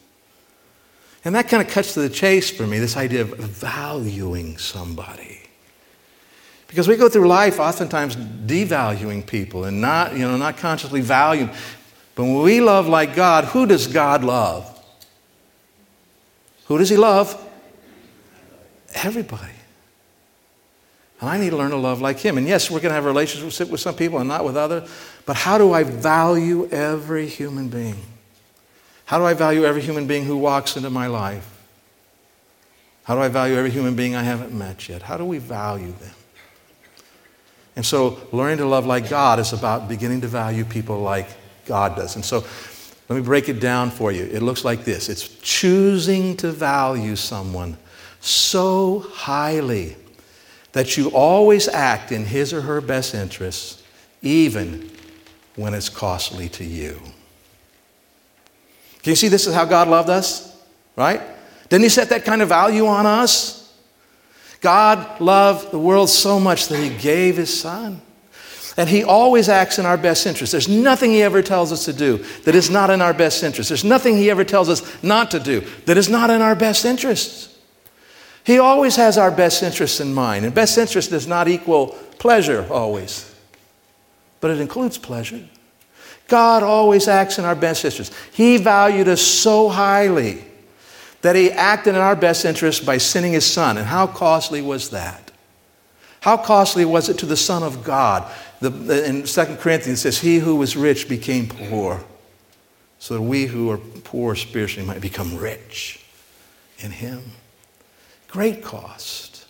And 1.25 1.35
that 1.35 1.49
kind 1.49 1.67
of 1.67 1.73
cuts 1.73 1.95
to 1.95 2.01
the 2.01 2.09
chase 2.09 2.51
for 2.51 2.67
me, 2.67 2.79
this 2.79 2.97
idea 2.97 3.23
of 3.23 3.31
valuing 3.31 4.59
somebody. 4.59 5.41
Because 6.67 6.89
we 6.89 6.97
go 6.97 7.09
through 7.09 7.29
life 7.29 7.61
oftentimes 7.61 8.17
devaluing 8.17 9.27
people 9.27 9.65
and 9.65 9.81
not, 9.81 10.13
you 10.13 10.21
know, 10.21 10.37
not 10.37 10.57
consciously 10.57 11.01
valuing. 11.01 11.49
But 12.15 12.25
when 12.25 12.43
we 12.43 12.61
love 12.61 12.89
like 12.89 13.15
God, 13.15 13.45
who 13.45 13.67
does 13.67 13.87
God 13.87 14.25
love? 14.25 14.71
Who 16.67 16.79
does 16.79 16.91
He 16.91 16.97
love? 16.97 17.41
Everybody. 18.95 19.54
And 21.21 21.31
I 21.31 21.39
need 21.39 21.51
to 21.51 21.57
learn 21.57 21.71
to 21.71 21.77
love 21.77 22.01
like 22.01 22.19
him. 22.19 22.39
And 22.39 22.47
yes, 22.47 22.71
we're 22.71 22.81
going 22.81 22.91
to 22.91 22.95
have 22.95 23.05
relationships 23.05 23.71
with 23.71 23.81
some 23.81 23.95
people 23.95 24.19
and 24.19 24.29
not 24.29 24.45
with 24.45 24.57
others. 24.57 24.91
But 25.27 25.37
how 25.37 25.59
do 25.59 25.73
I 25.73 25.85
value 25.85 26.69
every 26.71 27.27
human 27.27 27.69
being? 27.69 27.97
How 29.07 29.19
do 29.19 29.25
I 29.25 29.35
value 29.35 29.65
every 29.65 29.83
human 29.83 30.07
being 30.07 30.25
who 30.25 30.37
walks 30.37 30.77
into 30.77 30.91
my 30.91 31.07
life? 31.07 31.51
How 33.05 33.15
do 33.15 33.21
I 33.21 33.29
value 33.29 33.55
every 33.55 33.71
human 33.71 33.95
being 33.95 34.17
I 34.17 34.23
haven't 34.23 34.53
met 34.53 34.89
yet? 34.89 35.03
How 35.03 35.17
do 35.17 35.25
we 35.25 35.39
value 35.39 35.93
them? 35.93 36.15
And 37.77 37.85
so, 37.85 38.19
learning 38.33 38.59
to 38.59 38.67
love 38.67 38.87
like 38.87 39.09
God 39.11 39.39
is 39.39 39.53
about 39.53 39.89
beginning 39.89 40.21
to 40.23 40.29
value 40.29 40.65
people 40.65 41.01
like 41.01 41.27
God 41.67 41.97
does. 41.97 42.15
And 42.15 42.25
so, 42.25 42.45
let 43.09 43.17
me 43.17 43.23
break 43.23 43.49
it 43.49 43.61
down 43.61 43.91
for 43.91 44.13
you. 44.13 44.25
It 44.25 44.43
looks 44.43 44.65
like 44.65 44.85
this 44.85 45.09
it's 45.09 45.29
choosing 45.39 46.37
to 46.39 46.51
value 46.51 47.17
someone 47.17 47.77
so 48.21 49.01
highly 49.13 49.97
that 50.75 50.97
you 50.97 51.09
always 51.11 51.69
act 51.69 52.13
in 52.13 52.25
his 52.25 52.53
or 52.53 52.61
her 52.61 52.81
best 52.81 53.15
interests, 53.15 53.83
even 54.23 54.91
when 55.57 55.73
it's 55.73 55.89
costly 55.89 56.49
to 56.51 56.65
you. 56.65 57.01
Can 59.03 59.11
you 59.11 59.17
see 59.17 59.29
this 59.29 59.47
is 59.47 59.55
how 59.55 59.65
God 59.65 59.89
loved 59.89 60.11
us? 60.11 60.63
Right? 60.97 61.21
Didn't 61.69 61.85
he 61.85 61.89
set 61.89 62.11
that 62.11 62.25
kind 62.25 62.43
of 62.43 62.49
value 62.49 62.87
on 62.87 63.07
us? 63.07 63.73
God 64.61 65.21
loved 65.21 65.71
the 65.71 65.79
world 65.79 66.11
so 66.11 66.41
much 66.41 66.69
that 66.69 66.79
he 66.79 66.91
gave 66.91 67.37
his 67.37 67.57
son. 67.57 68.01
And 68.77 68.89
he 68.89 69.05
always 69.05 69.49
acts 69.49 69.79
in 69.79 69.87
our 69.87 69.97
best 69.97 70.27
interest. 70.27 70.51
There's 70.51 70.69
nothing 70.69 71.13
he 71.13 71.23
ever 71.23 71.43
tells 71.43 71.71
us 71.71 71.85
to 71.85 71.93
do 71.93 72.25
that 72.45 72.57
is 72.57 72.69
not 72.69 72.91
in 72.91 73.01
our 73.01 73.15
best 73.15 73.45
interest. 73.45 73.69
There's 73.69 73.85
nothing 73.85 74.17
he 74.17 74.31
ever 74.31 74.43
tells 74.43 74.69
us 74.69 75.03
not 75.05 75.31
to 75.31 75.39
do 75.39 75.61
that 75.87 75.97
is 75.97 76.09
not 76.09 76.31
in 76.31 76.43
our 76.43 76.57
best 76.57 76.85
interests. 76.85 77.54
He 78.45 78.59
always 78.59 78.97
has 78.97 79.17
our 79.17 79.31
best 79.31 79.63
interests 79.63 80.01
in 80.01 80.13
mind. 80.13 80.45
And 80.45 80.55
best 80.55 80.77
interest 80.79 81.11
does 81.11 81.27
not 81.27 81.49
equal 81.49 81.89
pleasure 82.19 82.67
always, 82.71 83.35
but 84.41 84.51
it 84.51 84.61
includes 84.61 84.99
pleasure. 84.99 85.43
God 86.29 86.63
always 86.63 87.09
acts 87.09 87.39
in 87.39 87.45
our 87.45 87.55
best 87.55 87.85
interests. 87.85 88.15
He 88.33 88.57
valued 88.59 89.09
us 89.09 89.21
so 89.21 89.69
highly 89.69 90.45
that 91.23 91.37
he 91.37 91.51
acted 91.51 91.95
in 91.95 92.01
our 92.01 92.17
best 92.17 92.45
interest 92.45 92.85
by 92.85 92.99
sending 92.99 93.33
his 93.33 93.51
son. 93.51 93.79
And 93.79 93.87
how 93.87 94.07
costly 94.07 94.61
was 94.61 94.91
that? 94.91 95.31
How 96.21 96.37
costly 96.39 96.85
was 96.87 97.11
it 97.11 97.19
to 97.19 97.27
the 97.27 97.37
Son 97.37 97.63
of 97.63 97.85
God? 97.85 98.31
The, 98.61 99.07
in 99.07 99.25
2 99.25 99.45
Corinthians 99.57 99.99
it 99.99 100.03
says, 100.03 100.21
He 100.21 100.39
who 100.39 100.57
was 100.57 100.75
rich 100.75 101.07
became 101.07 101.49
poor, 101.49 102.03
so 102.99 103.15
that 103.15 103.23
we 103.23 103.45
who 103.45 103.71
are 103.71 103.77
poor 103.77 104.35
spiritually 104.35 104.87
might 104.87 105.03
become 105.03 105.37
rich 105.37 106.03
in 106.79 106.91
him. 106.91 107.23
Great 108.35 108.65
cost. 108.65 109.47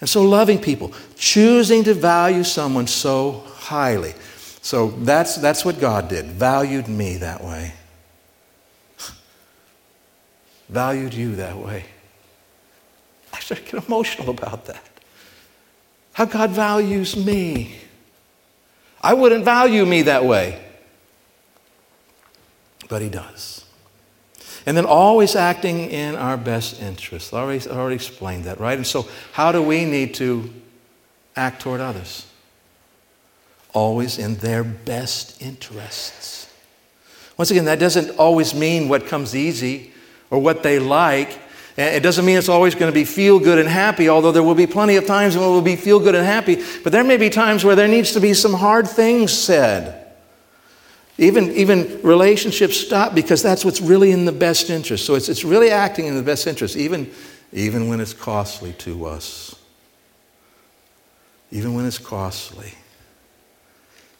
And 0.00 0.10
so, 0.10 0.22
loving 0.24 0.58
people, 0.58 0.92
choosing 1.14 1.84
to 1.84 1.94
value 1.94 2.42
someone 2.42 2.88
so 2.88 3.44
highly. 3.46 4.12
So, 4.60 4.88
that's, 4.88 5.36
that's 5.36 5.64
what 5.64 5.78
God 5.78 6.08
did, 6.08 6.26
valued 6.26 6.88
me 6.88 7.18
that 7.18 7.44
way, 7.44 7.72
valued 10.68 11.14
you 11.14 11.36
that 11.36 11.56
way. 11.56 11.84
I 13.32 13.38
start 13.38 13.64
get 13.66 13.86
emotional 13.86 14.30
about 14.30 14.64
that. 14.66 14.82
How 16.12 16.24
God 16.24 16.50
values 16.50 17.16
me. 17.16 17.76
I 19.00 19.14
wouldn't 19.14 19.44
value 19.44 19.86
me 19.86 20.02
that 20.02 20.24
way, 20.24 20.60
but 22.88 23.00
He 23.00 23.10
does. 23.10 23.63
And 24.66 24.76
then 24.76 24.86
always 24.86 25.36
acting 25.36 25.90
in 25.90 26.14
our 26.14 26.36
best 26.36 26.80
interests. 26.80 27.32
I 27.32 27.40
already, 27.40 27.68
already 27.68 27.96
explained 27.96 28.44
that, 28.44 28.60
right? 28.60 28.76
And 28.76 28.86
so, 28.86 29.06
how 29.32 29.52
do 29.52 29.62
we 29.62 29.84
need 29.84 30.14
to 30.14 30.50
act 31.36 31.60
toward 31.60 31.80
others? 31.80 32.26
Always 33.74 34.18
in 34.18 34.36
their 34.36 34.64
best 34.64 35.42
interests. 35.42 36.50
Once 37.36 37.50
again, 37.50 37.66
that 37.66 37.78
doesn't 37.78 38.16
always 38.16 38.54
mean 38.54 38.88
what 38.88 39.06
comes 39.06 39.34
easy 39.34 39.92
or 40.30 40.38
what 40.38 40.62
they 40.62 40.78
like. 40.78 41.38
Eh, 41.76 41.96
it 41.96 42.00
doesn't 42.00 42.24
mean 42.24 42.38
it's 42.38 42.48
always 42.48 42.74
going 42.74 42.90
to 42.90 42.94
be 42.94 43.04
feel 43.04 43.38
good 43.38 43.58
and 43.58 43.68
happy, 43.68 44.08
although 44.08 44.32
there 44.32 44.42
will 44.42 44.54
be 44.54 44.66
plenty 44.66 44.96
of 44.96 45.06
times 45.06 45.36
when 45.36 45.44
it 45.44 45.48
will 45.48 45.60
be 45.60 45.76
feel 45.76 45.98
good 45.98 46.14
and 46.14 46.24
happy. 46.24 46.62
But 46.82 46.92
there 46.92 47.04
may 47.04 47.16
be 47.16 47.28
times 47.28 47.64
where 47.64 47.76
there 47.76 47.88
needs 47.88 48.12
to 48.12 48.20
be 48.20 48.32
some 48.32 48.54
hard 48.54 48.88
things 48.88 49.32
said. 49.32 50.03
Even, 51.16 51.52
even 51.52 52.00
relationships 52.02 52.76
stop 52.76 53.14
because 53.14 53.40
that's 53.42 53.64
what's 53.64 53.80
really 53.80 54.10
in 54.10 54.24
the 54.24 54.32
best 54.32 54.68
interest. 54.68 55.04
So 55.06 55.14
it's, 55.14 55.28
it's 55.28 55.44
really 55.44 55.70
acting 55.70 56.06
in 56.06 56.16
the 56.16 56.22
best 56.22 56.46
interest, 56.46 56.76
even, 56.76 57.10
even 57.52 57.88
when 57.88 58.00
it's 58.00 58.12
costly 58.12 58.72
to 58.78 59.06
us. 59.06 59.54
Even 61.52 61.74
when 61.74 61.86
it's 61.86 61.98
costly. 61.98 62.72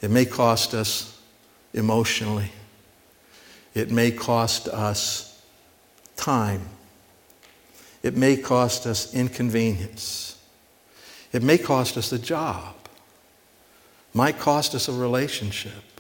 It 0.00 0.10
may 0.10 0.24
cost 0.24 0.74
us 0.74 1.18
emotionally, 1.72 2.52
it 3.74 3.90
may 3.90 4.12
cost 4.12 4.68
us 4.68 5.42
time, 6.14 6.68
it 8.02 8.16
may 8.16 8.36
cost 8.36 8.86
us 8.86 9.14
inconvenience, 9.14 10.38
it 11.32 11.42
may 11.42 11.58
cost 11.58 11.96
us 11.96 12.12
a 12.12 12.18
job, 12.18 12.74
might 14.12 14.38
cost 14.38 14.74
us 14.74 14.88
a 14.88 14.92
relationship. 14.92 15.93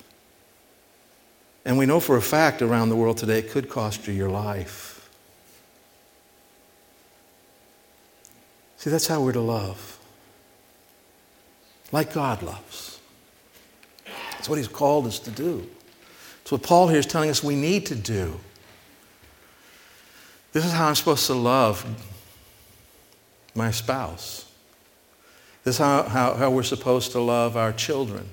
And 1.64 1.78
we 1.78 1.86
know 1.86 2.00
for 2.00 2.16
a 2.16 2.22
fact 2.22 2.60
around 2.60 2.90
the 2.90 2.96
world 2.96 3.16
today 3.16 3.38
it 3.38 3.50
could 3.50 3.68
cost 3.68 4.06
you 4.06 4.12
your 4.12 4.28
life. 4.28 5.08
See, 8.76 8.90
that's 8.90 9.06
how 9.06 9.22
we're 9.22 9.32
to 9.32 9.40
love. 9.40 9.98
Like 11.90 12.12
God 12.12 12.42
loves. 12.42 13.00
That's 14.32 14.48
what 14.48 14.58
He's 14.58 14.68
called 14.68 15.06
us 15.06 15.18
to 15.20 15.30
do. 15.30 15.66
It's 16.42 16.52
what 16.52 16.62
Paul 16.62 16.88
here 16.88 16.98
is 16.98 17.06
telling 17.06 17.30
us 17.30 17.42
we 17.42 17.56
need 17.56 17.86
to 17.86 17.94
do. 17.94 18.38
This 20.52 20.66
is 20.66 20.72
how 20.72 20.88
I'm 20.88 20.94
supposed 20.94 21.26
to 21.28 21.34
love 21.34 21.86
my 23.54 23.70
spouse. 23.70 24.52
This 25.62 25.76
is 25.76 25.78
how, 25.78 26.02
how, 26.02 26.34
how 26.34 26.50
we're 26.50 26.62
supposed 26.62 27.12
to 27.12 27.20
love 27.20 27.56
our 27.56 27.72
children. 27.72 28.28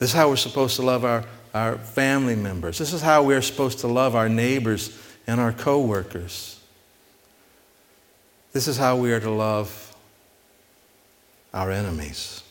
This 0.00 0.10
is 0.10 0.14
how 0.16 0.28
we're 0.28 0.36
supposed 0.36 0.74
to 0.76 0.82
love 0.82 1.04
our 1.04 1.24
our 1.54 1.76
family 1.78 2.36
members. 2.36 2.78
This 2.78 2.92
is 2.92 3.02
how 3.02 3.22
we're 3.22 3.42
supposed 3.42 3.80
to 3.80 3.88
love 3.88 4.14
our 4.14 4.28
neighbors 4.28 4.96
and 5.26 5.40
our 5.40 5.52
coworkers. 5.52 6.60
This 8.52 8.68
is 8.68 8.76
how 8.76 8.96
we 8.96 9.12
are 9.12 9.20
to 9.20 9.30
love 9.30 9.96
our 11.52 11.70
enemies. 11.70 12.42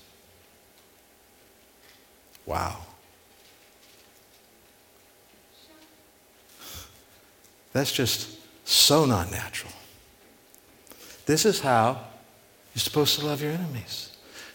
Wow. 2.45 2.77
That's 7.73 7.91
just 7.91 8.37
so 8.65 9.05
not 9.05 9.31
natural. 9.31 9.71
This 11.25 11.45
is 11.45 11.59
how 11.59 12.01
you're 12.73 12.79
supposed 12.79 13.19
to 13.19 13.25
love 13.25 13.41
your 13.41 13.51
enemies. 13.51 14.08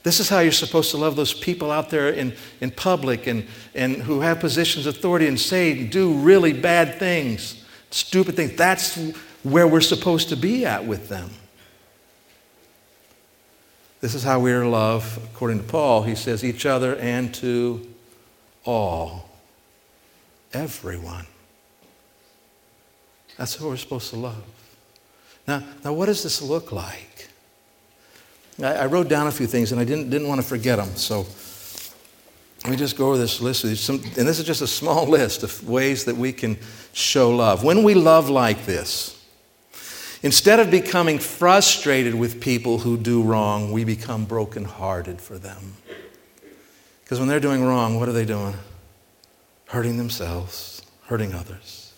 This 0.04 0.20
is 0.20 0.28
how 0.28 0.40
you're 0.40 0.52
supposed 0.52 0.90
to 0.90 0.98
love 0.98 1.16
those 1.16 1.32
people 1.32 1.72
out 1.72 1.88
there 1.88 2.10
in, 2.10 2.34
in 2.60 2.70
public 2.70 3.26
and, 3.26 3.46
and 3.74 3.96
who 3.96 4.20
have 4.20 4.38
positions 4.38 4.86
of 4.86 4.96
authority 4.96 5.26
and 5.26 5.40
say, 5.40 5.72
and 5.72 5.90
do 5.90 6.12
really 6.12 6.52
bad 6.52 6.98
things, 6.98 7.64
stupid 7.90 8.36
things. 8.36 8.54
That's 8.54 8.96
where 9.42 9.66
we're 9.66 9.80
supposed 9.80 10.28
to 10.28 10.36
be 10.36 10.66
at 10.66 10.84
with 10.84 11.08
them. 11.08 11.30
This 14.02 14.14
is 14.14 14.22
how 14.22 14.40
we 14.40 14.52
are 14.52 14.60
to 14.60 14.68
love, 14.68 15.18
according 15.32 15.60
to 15.60 15.64
Paul. 15.64 16.02
He 16.02 16.14
says, 16.14 16.44
each 16.44 16.66
other 16.66 16.96
and 16.96 17.32
to 17.36 17.88
all, 18.66 19.30
everyone. 20.52 21.26
That's 23.38 23.54
who 23.54 23.68
we're 23.68 23.78
supposed 23.78 24.10
to 24.10 24.16
love. 24.16 24.44
Now, 25.48 25.62
now 25.82 25.94
what 25.94 26.06
does 26.06 26.22
this 26.22 26.42
look 26.42 26.72
like? 26.72 27.13
I, 28.62 28.74
I 28.74 28.86
wrote 28.86 29.08
down 29.08 29.26
a 29.26 29.32
few 29.32 29.46
things 29.46 29.72
and 29.72 29.80
I 29.80 29.84
didn't, 29.84 30.10
didn't 30.10 30.28
want 30.28 30.40
to 30.40 30.46
forget 30.46 30.78
them. 30.78 30.94
So 30.96 31.26
let 32.64 32.70
me 32.70 32.76
just 32.76 32.96
go 32.96 33.08
over 33.08 33.18
this 33.18 33.40
list. 33.40 33.62
Some, 33.76 33.96
and 33.96 34.26
this 34.26 34.38
is 34.38 34.44
just 34.44 34.62
a 34.62 34.66
small 34.66 35.06
list 35.08 35.42
of 35.42 35.68
ways 35.68 36.04
that 36.06 36.16
we 36.16 36.32
can 36.32 36.56
show 36.92 37.30
love. 37.30 37.62
When 37.64 37.82
we 37.82 37.94
love 37.94 38.30
like 38.30 38.64
this, 38.64 39.22
instead 40.22 40.60
of 40.60 40.70
becoming 40.70 41.18
frustrated 41.18 42.14
with 42.14 42.40
people 42.40 42.78
who 42.78 42.96
do 42.96 43.22
wrong, 43.22 43.72
we 43.72 43.84
become 43.84 44.24
brokenhearted 44.24 45.20
for 45.20 45.38
them. 45.38 45.74
Because 47.02 47.18
when 47.18 47.28
they're 47.28 47.40
doing 47.40 47.62
wrong, 47.62 47.98
what 47.98 48.08
are 48.08 48.12
they 48.12 48.24
doing? 48.24 48.54
Hurting 49.66 49.98
themselves, 49.98 50.80
hurting 51.06 51.34
others. 51.34 51.92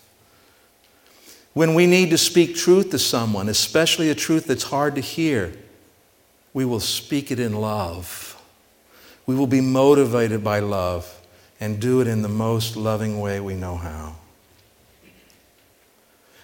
When 1.53 1.73
we 1.73 1.87
need 1.87 2.09
to 2.09 2.17
speak 2.17 2.55
truth 2.55 2.91
to 2.91 2.99
someone, 2.99 3.47
especially 3.47 4.09
a 4.09 4.15
truth 4.15 4.45
that's 4.47 4.63
hard 4.63 4.95
to 4.95 5.01
hear, 5.01 5.53
we 6.57 6.65
will 6.65 6.79
speak 6.79 7.29
it 7.29 7.39
in 7.39 7.53
love. 7.53 8.35
We 9.27 9.35
will 9.35 9.45
be 9.45 9.61
motivated 9.61 10.43
by 10.43 10.57
love 10.57 11.07
and 11.59 11.79
do 11.79 12.01
it 12.01 12.07
in 12.07 12.23
the 12.23 12.29
most 12.29 12.75
loving 12.75 13.19
way 13.19 13.39
we 13.39 13.53
know 13.53 13.77
how. 13.77 14.15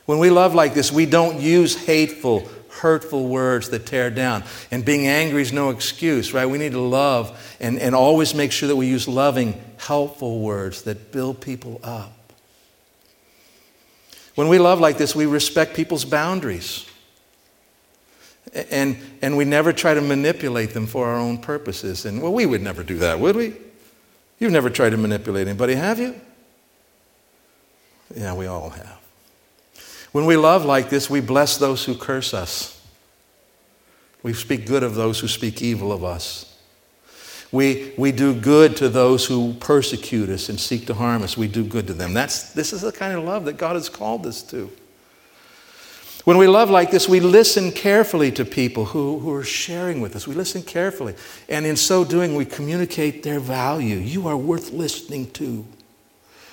When 0.05 0.19
we 0.19 0.29
love 0.29 0.53
like 0.53 0.75
this, 0.75 0.91
we 0.91 1.07
don't 1.07 1.41
use 1.41 1.75
hateful, 1.87 2.47
hurtful 2.69 3.27
words 3.27 3.69
that 3.71 3.87
tear 3.87 4.11
down. 4.11 4.43
And 4.69 4.85
being 4.85 5.07
angry 5.07 5.41
is 5.41 5.51
no 5.51 5.71
excuse, 5.71 6.31
right? 6.31 6.45
We 6.45 6.59
need 6.59 6.73
to 6.73 6.79
love 6.79 7.55
and, 7.59 7.79
and 7.79 7.95
always 7.95 8.35
make 8.35 8.51
sure 8.51 8.67
that 8.67 8.75
we 8.75 8.85
use 8.85 9.07
loving, 9.07 9.59
helpful 9.77 10.41
words 10.41 10.83
that 10.83 11.11
build 11.11 11.41
people 11.41 11.79
up. 11.83 12.13
When 14.35 14.47
we 14.47 14.59
love 14.59 14.79
like 14.79 14.99
this, 14.99 15.15
we 15.15 15.25
respect 15.25 15.75
people's 15.75 16.05
boundaries. 16.05 16.85
And, 18.69 18.97
and 19.21 19.37
we 19.37 19.45
never 19.45 19.73
try 19.73 19.93
to 19.93 20.01
manipulate 20.01 20.73
them 20.73 20.85
for 20.85 21.07
our 21.07 21.17
own 21.17 21.37
purposes. 21.39 22.05
And 22.05 22.21
well, 22.21 22.33
we 22.33 22.45
would 22.45 22.61
never 22.61 22.83
do 22.83 22.97
that, 22.99 23.19
would 23.19 23.35
we? 23.35 23.53
You've 24.39 24.51
never 24.51 24.69
tried 24.69 24.91
to 24.91 24.97
manipulate 24.97 25.47
anybody, 25.47 25.75
have 25.75 25.99
you? 25.99 26.19
Yeah, 28.15 28.33
we 28.35 28.45
all 28.45 28.69
have. 28.69 28.99
When 30.11 30.25
we 30.25 30.37
love 30.37 30.65
like 30.65 30.89
this, 30.89 31.09
we 31.09 31.21
bless 31.21 31.57
those 31.57 31.85
who 31.85 31.95
curse 31.95 32.33
us. 32.33 32.79
We 34.21 34.33
speak 34.33 34.67
good 34.67 34.83
of 34.83 34.95
those 34.95 35.19
who 35.19 35.27
speak 35.27 35.61
evil 35.61 35.91
of 35.91 36.03
us. 36.03 36.49
We, 37.51 37.93
we 37.97 38.11
do 38.11 38.33
good 38.33 38.75
to 38.77 38.89
those 38.89 39.25
who 39.25 39.53
persecute 39.55 40.29
us 40.29 40.49
and 40.49 40.59
seek 40.59 40.87
to 40.87 40.93
harm 40.93 41.23
us. 41.23 41.37
We 41.37 41.47
do 41.47 41.63
good 41.63 41.87
to 41.87 41.93
them. 41.93 42.13
That's, 42.13 42.51
this 42.53 42.73
is 42.73 42.81
the 42.81 42.91
kind 42.91 43.17
of 43.17 43.23
love 43.23 43.45
that 43.45 43.57
God 43.57 43.75
has 43.75 43.89
called 43.89 44.25
us 44.25 44.41
to. 44.43 44.71
When 46.23 46.37
we 46.37 46.47
love 46.47 46.69
like 46.69 46.89
this, 46.89 47.09
we 47.09 47.19
listen 47.19 47.71
carefully 47.71 48.31
to 48.31 48.45
people 48.45 48.85
who, 48.85 49.19
who 49.19 49.33
are 49.33 49.43
sharing 49.43 49.99
with 49.99 50.15
us. 50.15 50.25
We 50.25 50.35
listen 50.35 50.63
carefully. 50.63 51.15
And 51.49 51.65
in 51.65 51.75
so 51.75 52.05
doing, 52.05 52.35
we 52.35 52.45
communicate 52.45 53.23
their 53.23 53.41
value. 53.41 53.97
You 53.97 54.27
are 54.27 54.37
worth 54.37 54.71
listening 54.71 55.31
to. 55.31 55.65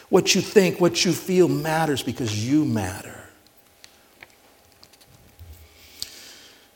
What 0.08 0.34
you 0.34 0.40
think, 0.40 0.80
what 0.80 1.04
you 1.04 1.12
feel 1.12 1.46
matters 1.46 2.02
because 2.02 2.48
you 2.48 2.64
matter. 2.64 3.16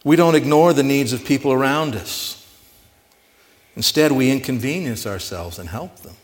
We 0.05 0.15
don't 0.15 0.37
ignore 0.37 0.73
the 0.73 0.85
needs 0.85 1.13
of 1.13 1.25
people 1.25 1.53
around 1.53 1.97
us. 1.97 2.47
Instead, 3.75 4.13
we 4.13 4.31
inconvenience 4.31 5.05
ourselves 5.05 5.59
and 5.59 5.69
help 5.69 5.97
them. 6.01 6.15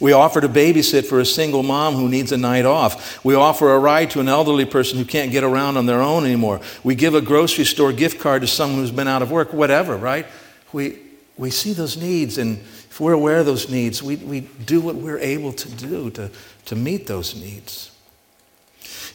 We 0.00 0.12
offer 0.12 0.40
to 0.40 0.48
babysit 0.48 1.06
for 1.06 1.20
a 1.20 1.24
single 1.24 1.62
mom 1.62 1.94
who 1.94 2.08
needs 2.08 2.32
a 2.32 2.36
night 2.36 2.64
off. 2.64 3.24
We 3.24 3.34
offer 3.34 3.72
a 3.72 3.78
ride 3.78 4.10
to 4.10 4.20
an 4.20 4.28
elderly 4.28 4.64
person 4.64 4.98
who 4.98 5.04
can't 5.04 5.32
get 5.32 5.44
around 5.44 5.76
on 5.76 5.86
their 5.86 6.02
own 6.02 6.24
anymore. 6.24 6.60
We 6.82 6.94
give 6.94 7.14
a 7.14 7.20
grocery 7.20 7.64
store 7.64 7.92
gift 7.92 8.20
card 8.20 8.42
to 8.42 8.48
someone 8.48 8.80
who's 8.80 8.90
been 8.90 9.08
out 9.08 9.22
of 9.22 9.30
work, 9.30 9.52
whatever, 9.52 9.96
right? 9.96 10.26
We, 10.72 10.98
we 11.36 11.50
see 11.50 11.72
those 11.72 11.96
needs, 11.96 12.38
and 12.38 12.58
if 12.58 13.00
we're 13.00 13.12
aware 13.12 13.38
of 13.38 13.46
those 13.46 13.68
needs, 13.68 14.02
we, 14.02 14.16
we 14.16 14.40
do 14.40 14.80
what 14.80 14.96
we're 14.96 15.18
able 15.18 15.52
to 15.52 15.70
do 15.70 16.10
to, 16.10 16.30
to 16.66 16.76
meet 16.76 17.06
those 17.06 17.34
needs. 17.34 17.90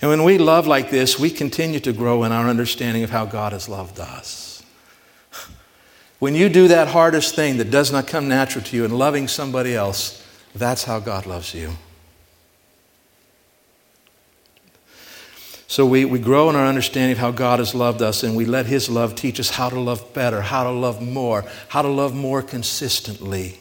And 0.01 0.09
when 0.09 0.23
we 0.23 0.37
love 0.37 0.65
like 0.65 0.89
this, 0.89 1.19
we 1.19 1.29
continue 1.29 1.79
to 1.81 1.91
grow 1.91 2.23
in 2.23 2.31
our 2.31 2.47
understanding 2.47 3.03
of 3.03 3.09
how 3.09 3.25
God 3.25 3.51
has 3.51 3.67
loved 3.67 3.99
us. 3.99 4.63
When 6.19 6.35
you 6.35 6.49
do 6.49 6.67
that 6.69 6.89
hardest 6.89 7.35
thing 7.35 7.57
that 7.57 7.71
does 7.71 7.91
not 7.91 8.07
come 8.07 8.27
natural 8.27 8.63
to 8.65 8.75
you 8.75 8.83
in 8.83 8.91
loving 8.91 9.27
somebody 9.27 9.73
else, 9.73 10.18
that's 10.55 10.83
how 10.83 10.99
God 10.99 11.25
loves 11.25 11.53
you. 11.53 11.71
So 15.67 15.85
we, 15.85 16.03
we 16.03 16.17
grow 16.17 16.49
in 16.49 16.55
our 16.55 16.65
understanding 16.65 17.11
of 17.11 17.19
how 17.19 17.29
God 17.29 17.59
has 17.59 17.75
loved 17.75 18.01
us, 18.01 18.23
and 18.23 18.35
we 18.35 18.45
let 18.45 18.65
His 18.65 18.89
love 18.89 19.13
teach 19.13 19.39
us 19.39 19.51
how 19.51 19.69
to 19.69 19.79
love 19.79 20.15
better, 20.15 20.41
how 20.41 20.63
to 20.63 20.71
love 20.71 20.99
more, 20.99 21.45
how 21.67 21.83
to 21.83 21.87
love 21.87 22.15
more 22.15 22.41
consistently. 22.41 23.59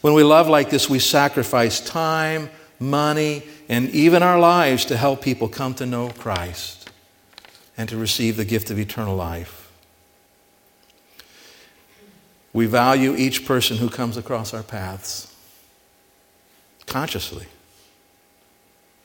When 0.00 0.14
we 0.14 0.22
love 0.22 0.48
like 0.48 0.70
this, 0.70 0.88
we 0.88 0.98
sacrifice 0.98 1.80
time, 1.80 2.48
money, 2.78 3.42
and 3.68 3.90
even 3.90 4.22
our 4.22 4.38
lives 4.38 4.86
to 4.86 4.96
help 4.96 5.20
people 5.20 5.48
come 5.48 5.74
to 5.74 5.84
know 5.84 6.08
Christ 6.08 6.90
and 7.76 7.86
to 7.90 7.98
receive 7.98 8.38
the 8.38 8.46
gift 8.46 8.70
of 8.70 8.78
eternal 8.78 9.14
life. 9.14 9.70
We 12.54 12.64
value 12.64 13.14
each 13.14 13.44
person 13.44 13.76
who 13.76 13.90
comes 13.90 14.16
across 14.16 14.54
our 14.54 14.62
paths 14.62 15.29
consciously. 16.90 17.46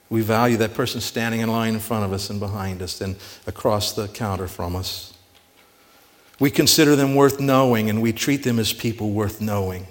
We 0.10 0.22
value 0.22 0.58
that 0.58 0.74
person 0.74 1.00
standing 1.00 1.40
in 1.40 1.50
line 1.50 1.74
in 1.74 1.80
front 1.80 2.04
of 2.04 2.12
us 2.12 2.30
and 2.30 2.40
behind 2.40 2.82
us 2.82 3.00
and 3.00 3.16
across 3.48 3.94
the 3.94 4.08
counter 4.10 4.48
from 4.48 4.76
us. 4.76 5.14
We 6.40 6.52
consider 6.52 6.96
them 6.96 7.16
worth 7.16 7.40
knowing 7.40 7.90
and 7.90 8.02
we 8.02 8.12
treat 8.12 8.44
them 8.44 8.60
as 8.60 8.74
people 8.74 9.12
worth 9.12 9.40
knowing. 9.40 9.88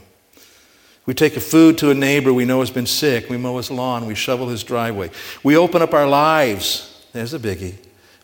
We 1.06 1.14
take 1.14 1.36
a 1.36 1.40
food 1.40 1.78
to 1.78 1.90
a 1.90 1.94
neighbor 1.94 2.32
we 2.32 2.44
know 2.44 2.60
has 2.60 2.70
been 2.70 2.86
sick. 2.86 3.28
We 3.28 3.36
mow 3.36 3.56
his 3.56 3.70
lawn. 3.70 4.06
We 4.06 4.14
shovel 4.14 4.48
his 4.48 4.62
driveway. 4.62 5.10
We 5.42 5.56
open 5.56 5.82
up 5.82 5.94
our 5.94 6.06
lives. 6.06 7.06
There's 7.12 7.34
a 7.34 7.38
biggie. 7.38 7.74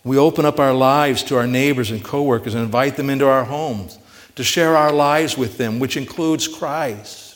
We 0.02 0.16
open 0.16 0.46
up 0.46 0.59
our 0.59 0.72
lives 0.72 1.22
to 1.24 1.37
our 1.37 1.46
neighbors 1.46 1.90
and 1.90 2.02
coworkers 2.02 2.54
and 2.54 2.64
invite 2.64 2.96
them 2.96 3.11
into 3.11 3.26
our 3.26 3.44
homes 3.44 3.98
to 4.37 4.44
share 4.44 4.76
our 4.76 4.92
lives 4.92 5.37
with 5.37 5.59
them, 5.59 5.78
which 5.78 5.96
includes 5.96 6.48
Christ. 6.48 7.29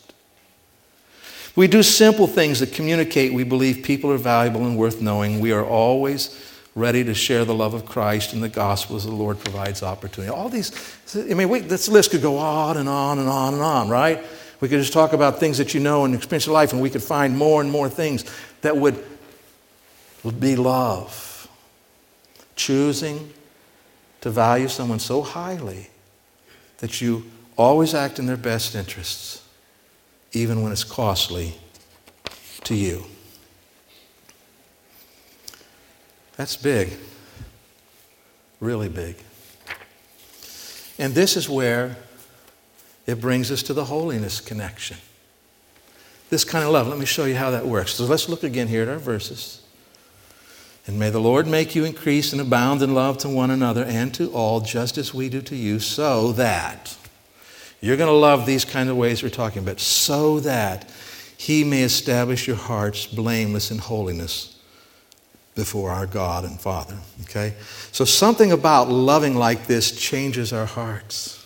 We 1.56 1.68
do 1.68 1.82
simple 1.82 2.26
things 2.26 2.60
that 2.60 2.72
communicate 2.72 3.32
we 3.32 3.44
believe 3.44 3.84
people 3.84 4.10
are 4.10 4.18
valuable 4.18 4.66
and 4.66 4.76
worth 4.76 5.00
knowing. 5.00 5.38
We 5.40 5.52
are 5.52 5.64
always 5.64 6.40
ready 6.74 7.04
to 7.04 7.14
share 7.14 7.44
the 7.44 7.54
love 7.54 7.74
of 7.74 7.86
Christ 7.86 8.32
and 8.32 8.42
the 8.42 8.48
gospel 8.48 8.96
as 8.96 9.04
the 9.04 9.12
Lord 9.12 9.38
provides 9.38 9.82
opportunity. 9.82 10.32
All 10.32 10.48
these, 10.48 10.72
I 11.14 11.34
mean, 11.34 11.68
this 11.68 11.88
list 11.88 12.10
could 12.10 12.22
go 12.22 12.38
on 12.38 12.76
and 12.76 12.88
on 12.88 13.20
and 13.20 13.28
on 13.28 13.54
and 13.54 13.62
on, 13.62 13.88
right? 13.88 14.24
We 14.60 14.68
could 14.68 14.80
just 14.80 14.92
talk 14.92 15.12
about 15.12 15.38
things 15.38 15.58
that 15.58 15.74
you 15.74 15.80
know 15.80 16.04
and 16.04 16.14
experience 16.14 16.46
your 16.46 16.54
life, 16.54 16.72
and 16.72 16.82
we 16.82 16.90
could 16.90 17.02
find 17.02 17.36
more 17.36 17.60
and 17.60 17.70
more 17.70 17.88
things 17.88 18.24
that 18.62 18.76
would 18.76 19.04
be 20.40 20.56
love. 20.56 21.48
Choosing 22.56 23.32
to 24.22 24.30
value 24.30 24.68
someone 24.68 24.98
so 24.98 25.22
highly 25.22 25.90
that 26.78 27.00
you 27.00 27.30
always 27.56 27.94
act 27.94 28.18
in 28.18 28.26
their 28.26 28.36
best 28.36 28.74
interests, 28.74 29.43
even 30.34 30.62
when 30.62 30.72
it's 30.72 30.84
costly 30.84 31.54
to 32.64 32.74
you. 32.74 33.04
That's 36.36 36.56
big, 36.56 36.90
really 38.60 38.88
big. 38.88 39.16
And 40.98 41.14
this 41.14 41.36
is 41.36 41.48
where 41.48 41.96
it 43.06 43.20
brings 43.20 43.50
us 43.50 43.62
to 43.64 43.74
the 43.74 43.84
holiness 43.84 44.40
connection. 44.40 44.96
This 46.30 46.44
kind 46.44 46.64
of 46.64 46.70
love. 46.70 46.88
Let 46.88 46.98
me 46.98 47.04
show 47.04 47.26
you 47.26 47.36
how 47.36 47.50
that 47.50 47.66
works. 47.66 47.94
So 47.94 48.04
let's 48.04 48.28
look 48.28 48.42
again 48.42 48.66
here 48.66 48.82
at 48.82 48.88
our 48.88 48.98
verses. 48.98 49.60
And 50.86 50.98
may 50.98 51.10
the 51.10 51.20
Lord 51.20 51.46
make 51.46 51.74
you 51.74 51.84
increase 51.84 52.32
and 52.32 52.40
abound 52.40 52.82
in 52.82 52.94
love 52.94 53.18
to 53.18 53.28
one 53.28 53.50
another 53.50 53.84
and 53.84 54.12
to 54.14 54.32
all, 54.32 54.60
just 54.60 54.98
as 54.98 55.14
we 55.14 55.28
do 55.28 55.40
to 55.42 55.56
you, 55.56 55.78
so 55.78 56.32
that 56.32 56.96
you're 57.84 57.98
going 57.98 58.08
to 58.08 58.16
love 58.16 58.46
these 58.46 58.64
kind 58.64 58.88
of 58.88 58.96
ways 58.96 59.22
we're 59.22 59.28
talking 59.28 59.62
about, 59.62 59.78
so 59.78 60.40
that 60.40 60.90
he 61.36 61.64
may 61.64 61.82
establish 61.82 62.46
your 62.46 62.56
hearts 62.56 63.06
blameless 63.06 63.70
in 63.70 63.76
holiness 63.76 64.58
before 65.54 65.90
our 65.90 66.06
God 66.06 66.44
and 66.44 66.58
Father. 66.58 66.96
Okay? 67.24 67.52
So 67.92 68.06
something 68.06 68.52
about 68.52 68.88
loving 68.88 69.36
like 69.36 69.66
this 69.66 69.92
changes 69.92 70.50
our 70.50 70.64
hearts. 70.64 71.44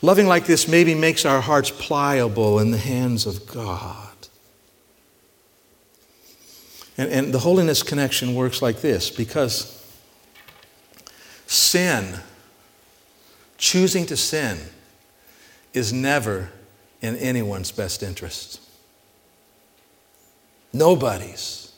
Loving 0.00 0.28
like 0.28 0.46
this 0.46 0.68
maybe 0.68 0.94
makes 0.94 1.24
our 1.24 1.40
hearts 1.40 1.70
pliable 1.70 2.60
in 2.60 2.70
the 2.70 2.78
hands 2.78 3.26
of 3.26 3.44
God. 3.48 4.14
And, 6.96 7.10
and 7.10 7.34
the 7.34 7.40
holiness 7.40 7.82
connection 7.82 8.36
works 8.36 8.62
like 8.62 8.80
this 8.80 9.10
because 9.10 9.84
sin, 11.48 12.20
choosing 13.58 14.06
to 14.06 14.16
sin, 14.16 14.60
is 15.72 15.92
never 15.92 16.50
in 17.00 17.16
anyone's 17.16 17.72
best 17.72 18.02
interest. 18.02 18.60
Nobody's. 20.72 21.72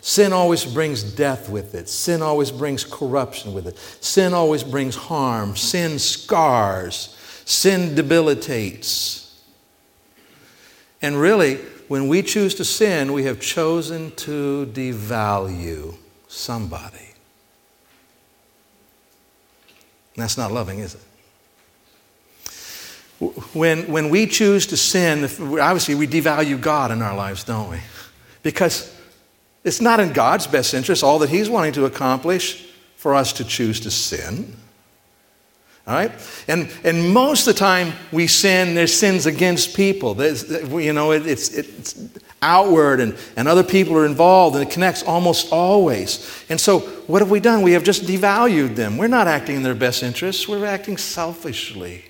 Sin 0.00 0.32
always 0.32 0.64
brings 0.64 1.02
death 1.02 1.48
with 1.48 1.74
it. 1.74 1.88
Sin 1.88 2.22
always 2.22 2.50
brings 2.50 2.84
corruption 2.84 3.54
with 3.54 3.66
it. 3.66 3.78
Sin 4.00 4.34
always 4.34 4.64
brings 4.64 4.96
harm. 4.96 5.54
Sin 5.54 5.98
scars. 5.98 7.16
Sin 7.44 7.94
debilitates. 7.94 9.40
And 11.00 11.20
really, 11.20 11.56
when 11.88 12.08
we 12.08 12.22
choose 12.22 12.54
to 12.56 12.64
sin, 12.64 13.12
we 13.12 13.24
have 13.24 13.40
chosen 13.40 14.12
to 14.16 14.66
devalue 14.72 15.94
somebody. 16.26 16.96
And 20.14 20.22
that's 20.22 20.38
not 20.38 20.52
loving, 20.52 20.78
is 20.78 20.94
it? 20.94 21.00
When, 23.52 23.90
when 23.90 24.10
we 24.10 24.26
choose 24.26 24.66
to 24.66 24.76
sin, 24.76 25.24
obviously 25.24 25.94
we 25.94 26.06
devalue 26.06 26.60
God 26.60 26.90
in 26.90 27.02
our 27.02 27.14
lives, 27.14 27.44
don't 27.44 27.70
we? 27.70 27.78
Because 28.42 28.96
it's 29.64 29.80
not 29.80 30.00
in 30.00 30.12
God's 30.12 30.46
best 30.46 30.74
interest, 30.74 31.04
all 31.04 31.20
that 31.20 31.30
He's 31.30 31.48
wanting 31.48 31.72
to 31.74 31.84
accomplish, 31.84 32.68
for 33.02 33.16
us 33.16 33.32
to 33.32 33.44
choose 33.44 33.80
to 33.80 33.90
sin. 33.90 34.54
All 35.88 35.94
right? 35.94 36.12
And, 36.46 36.72
and 36.84 37.12
most 37.12 37.48
of 37.48 37.54
the 37.54 37.58
time 37.58 37.94
we 38.12 38.28
sin, 38.28 38.76
there's 38.76 38.94
sins 38.94 39.26
against 39.26 39.74
people. 39.74 40.14
There's, 40.14 40.48
you 40.48 40.92
know, 40.92 41.10
it, 41.10 41.26
it's, 41.26 41.52
it's 41.52 41.96
outward 42.40 43.00
and, 43.00 43.16
and 43.36 43.48
other 43.48 43.64
people 43.64 43.96
are 43.96 44.06
involved 44.06 44.54
and 44.54 44.64
it 44.64 44.72
connects 44.72 45.02
almost 45.02 45.52
always. 45.52 46.44
And 46.48 46.60
so 46.60 46.78
what 47.08 47.22
have 47.22 47.30
we 47.32 47.40
done? 47.40 47.62
We 47.62 47.72
have 47.72 47.82
just 47.82 48.04
devalued 48.04 48.76
them. 48.76 48.96
We're 48.98 49.08
not 49.08 49.26
acting 49.26 49.56
in 49.56 49.62
their 49.64 49.74
best 49.74 50.04
interests, 50.04 50.46
we're 50.46 50.64
acting 50.64 50.96
selfishly. 50.96 52.04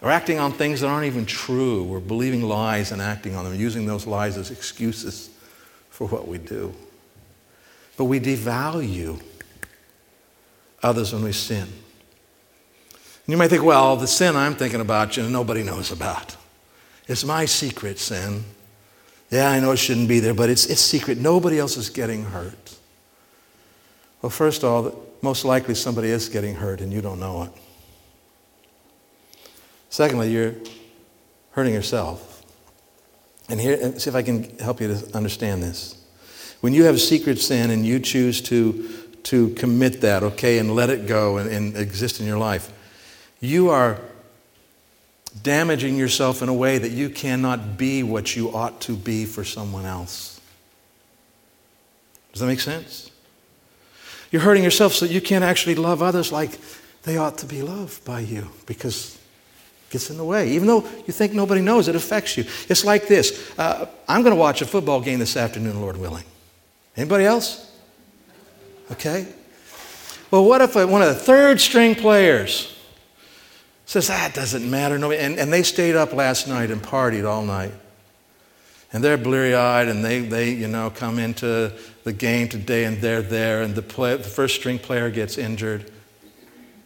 We're 0.00 0.10
acting 0.10 0.38
on 0.38 0.52
things 0.52 0.80
that 0.80 0.88
aren't 0.88 1.06
even 1.06 1.26
true. 1.26 1.82
We're 1.82 2.00
believing 2.00 2.42
lies 2.42 2.92
and 2.92 3.00
acting 3.00 3.34
on 3.34 3.44
them, 3.44 3.54
using 3.54 3.86
those 3.86 4.06
lies 4.06 4.36
as 4.36 4.50
excuses 4.50 5.30
for 5.88 6.06
what 6.08 6.28
we 6.28 6.38
do. 6.38 6.74
But 7.96 8.04
we 8.04 8.20
devalue 8.20 9.22
others 10.82 11.12
when 11.12 11.24
we 11.24 11.32
sin. 11.32 11.62
And 11.62 13.32
you 13.32 13.36
might 13.36 13.48
think, 13.48 13.64
well, 13.64 13.96
the 13.96 14.06
sin 14.06 14.36
I'm 14.36 14.54
thinking 14.54 14.80
about, 14.80 15.16
you 15.16 15.22
know, 15.22 15.28
nobody 15.30 15.62
knows 15.62 15.90
about. 15.90 16.36
It's 17.08 17.24
my 17.24 17.46
secret 17.46 17.98
sin. 17.98 18.44
Yeah, 19.30 19.50
I 19.50 19.60
know 19.60 19.72
it 19.72 19.78
shouldn't 19.78 20.08
be 20.08 20.20
there, 20.20 20.34
but 20.34 20.50
it's, 20.50 20.66
it's 20.66 20.80
secret. 20.80 21.18
Nobody 21.18 21.58
else 21.58 21.76
is 21.76 21.90
getting 21.90 22.24
hurt. 22.24 22.76
Well, 24.22 24.30
first 24.30 24.62
of 24.62 24.70
all, 24.70 25.06
most 25.22 25.44
likely 25.44 25.74
somebody 25.74 26.10
is 26.10 26.28
getting 26.28 26.54
hurt 26.54 26.80
and 26.80 26.92
you 26.92 27.00
don't 27.00 27.18
know 27.18 27.44
it. 27.44 27.50
Secondly, 29.96 30.30
you're 30.30 30.54
hurting 31.52 31.72
yourself. 31.72 32.44
And 33.48 33.58
here, 33.58 33.98
see 33.98 34.10
if 34.10 34.14
I 34.14 34.20
can 34.20 34.58
help 34.58 34.78
you 34.78 34.88
to 34.88 35.16
understand 35.16 35.62
this. 35.62 35.96
When 36.60 36.74
you 36.74 36.84
have 36.84 37.00
secret 37.00 37.40
sin 37.40 37.70
and 37.70 37.86
you 37.86 37.98
choose 37.98 38.42
to, 38.42 38.90
to 39.22 39.54
commit 39.54 40.02
that, 40.02 40.22
okay, 40.22 40.58
and 40.58 40.74
let 40.74 40.90
it 40.90 41.06
go 41.06 41.38
and, 41.38 41.48
and 41.48 41.78
exist 41.78 42.20
in 42.20 42.26
your 42.26 42.36
life, 42.36 42.70
you 43.40 43.70
are 43.70 43.98
damaging 45.42 45.96
yourself 45.96 46.42
in 46.42 46.50
a 46.50 46.54
way 46.54 46.76
that 46.76 46.90
you 46.90 47.08
cannot 47.08 47.78
be 47.78 48.02
what 48.02 48.36
you 48.36 48.54
ought 48.54 48.82
to 48.82 48.94
be 48.94 49.24
for 49.24 49.44
someone 49.44 49.86
else. 49.86 50.38
Does 52.32 52.42
that 52.42 52.48
make 52.48 52.60
sense? 52.60 53.10
You're 54.30 54.42
hurting 54.42 54.62
yourself 54.62 54.92
so 54.92 55.06
you 55.06 55.22
can't 55.22 55.42
actually 55.42 55.76
love 55.76 56.02
others 56.02 56.32
like 56.32 56.58
they 57.04 57.16
ought 57.16 57.38
to 57.38 57.46
be 57.46 57.62
loved 57.62 58.04
by 58.04 58.20
you 58.20 58.50
because 58.66 59.15
gets 59.90 60.10
in 60.10 60.16
the 60.16 60.24
way. 60.24 60.50
Even 60.50 60.66
though 60.66 60.82
you 61.06 61.12
think 61.12 61.32
nobody 61.32 61.60
knows, 61.60 61.88
it 61.88 61.96
affects 61.96 62.36
you. 62.36 62.44
It's 62.68 62.84
like 62.84 63.08
this. 63.08 63.52
Uh, 63.58 63.86
I'm 64.08 64.22
going 64.22 64.34
to 64.34 64.40
watch 64.40 64.62
a 64.62 64.66
football 64.66 65.00
game 65.00 65.18
this 65.18 65.36
afternoon, 65.36 65.80
Lord 65.80 65.96
willing. 65.96 66.24
Anybody 66.96 67.24
else? 67.24 67.70
Okay. 68.92 69.26
Well, 70.30 70.44
what 70.44 70.60
if 70.60 70.74
one 70.74 71.02
of 71.02 71.08
the 71.08 71.14
third 71.14 71.60
string 71.60 71.94
players 71.94 72.76
says, 73.86 74.08
that 74.08 74.32
ah, 74.32 74.34
doesn't 74.34 74.68
matter. 74.68 74.98
No, 74.98 75.12
and, 75.12 75.38
and 75.38 75.52
they 75.52 75.62
stayed 75.62 75.94
up 75.94 76.12
last 76.12 76.48
night 76.48 76.70
and 76.70 76.82
partied 76.82 77.24
all 77.24 77.44
night. 77.44 77.72
And 78.92 79.02
they're 79.02 79.16
bleary 79.16 79.54
eyed 79.54 79.88
and 79.88 80.04
they, 80.04 80.20
they, 80.20 80.50
you 80.50 80.68
know, 80.68 80.90
come 80.90 81.18
into 81.18 81.72
the 82.04 82.12
game 82.12 82.48
today 82.48 82.84
and 82.84 83.00
they're 83.00 83.22
there 83.22 83.62
and 83.62 83.74
the, 83.74 83.82
play, 83.82 84.16
the 84.16 84.24
first 84.24 84.56
string 84.56 84.78
player 84.78 85.10
gets 85.10 85.38
injured. 85.38 85.90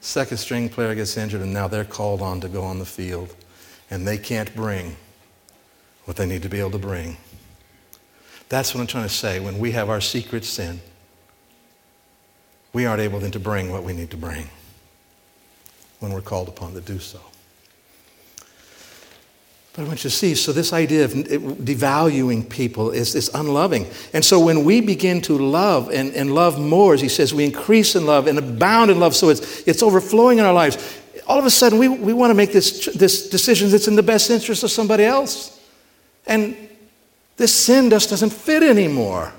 Second 0.01 0.39
string 0.39 0.69
player 0.69 0.95
gets 0.95 1.17
injured 1.17 1.43
and 1.43 1.53
now 1.53 1.69
they're 1.69 1.85
called 1.85 2.23
on 2.23 2.41
to 2.41 2.49
go 2.49 2.63
on 2.63 2.79
the 2.79 2.87
field. 2.87 3.35
And 3.91 4.07
they 4.07 4.19
can't 4.19 4.55
bring 4.55 4.97
what 6.05 6.17
they 6.17 6.27
need 6.27 6.43
to 6.43 6.49
be 6.49 6.61
able 6.61 6.71
to 6.73 6.79
bring. 6.79 7.17
That's 8.49 8.75
what 8.75 8.81
I'm 8.81 8.87
trying 8.87 9.05
to 9.05 9.15
say. 9.15 9.41
When 9.41 9.59
we 9.59 9.73
have 9.73 9.91
our 9.91 10.01
secret 10.01 10.45
sin, 10.45 10.81
we 12.73 12.87
aren't 12.87 13.03
able 13.03 13.21
then 13.21 13.31
to 13.33 13.41
bring 13.41 13.71
what 13.71 13.83
we 13.83 13.93
need 13.93 14.11
to 14.11 14.17
bring 14.17 14.49
when 15.99 16.13
we're 16.13 16.21
called 16.21 16.49
upon 16.49 16.73
to 16.75 16.81
do 16.81 16.99
so. 16.99 17.21
But 19.73 19.83
I 19.83 19.85
want 19.87 20.03
you 20.03 20.11
to 20.11 20.17
see, 20.17 20.35
so 20.35 20.53
this 20.53 20.73
idea 20.73 21.05
of 21.05 21.13
devaluing 21.13 22.49
people 22.49 22.91
is, 22.91 23.15
is 23.15 23.31
unloving. 23.35 23.87
And 24.13 24.25
so 24.25 24.41
when 24.41 24.65
we 24.65 24.81
begin 24.81 25.21
to 25.23 25.39
love 25.39 25.91
and, 25.91 26.13
and 26.15 26.35
love 26.35 26.59
more, 26.59 26.95
as 26.95 27.01
he 27.01 27.09
says, 27.09 27.33
we 27.33 27.45
increase 27.45 27.95
in 27.95 28.05
love 28.05 28.27
and 28.27 28.37
abound 28.37 28.91
in 28.91 28.99
love, 28.99 29.15
so 29.15 29.29
it's, 29.29 29.63
it's 29.69 29.83
overflowing 29.83 30.39
in 30.39 30.45
our 30.45 30.53
lives. 30.53 31.01
All 31.29 31.39
of 31.39 31.45
a 31.45 31.51
sudden, 31.51 31.79
we, 31.79 31.87
we 31.87 32.13
want 32.13 32.31
to 32.31 32.35
make 32.35 32.53
this, 32.53 32.87
this 32.87 33.29
decision 33.29 33.71
that's 33.71 33.87
in 33.87 33.95
the 33.95 34.03
best 34.03 34.29
interest 34.29 34.65
of 34.65 34.73
somebody 34.73 35.05
else. 35.05 35.61
And 36.27 36.57
this 37.37 37.55
sin 37.55 37.91
just 37.91 38.11
doesn't 38.11 38.33
fit 38.33 38.65
anymore. 38.65 39.33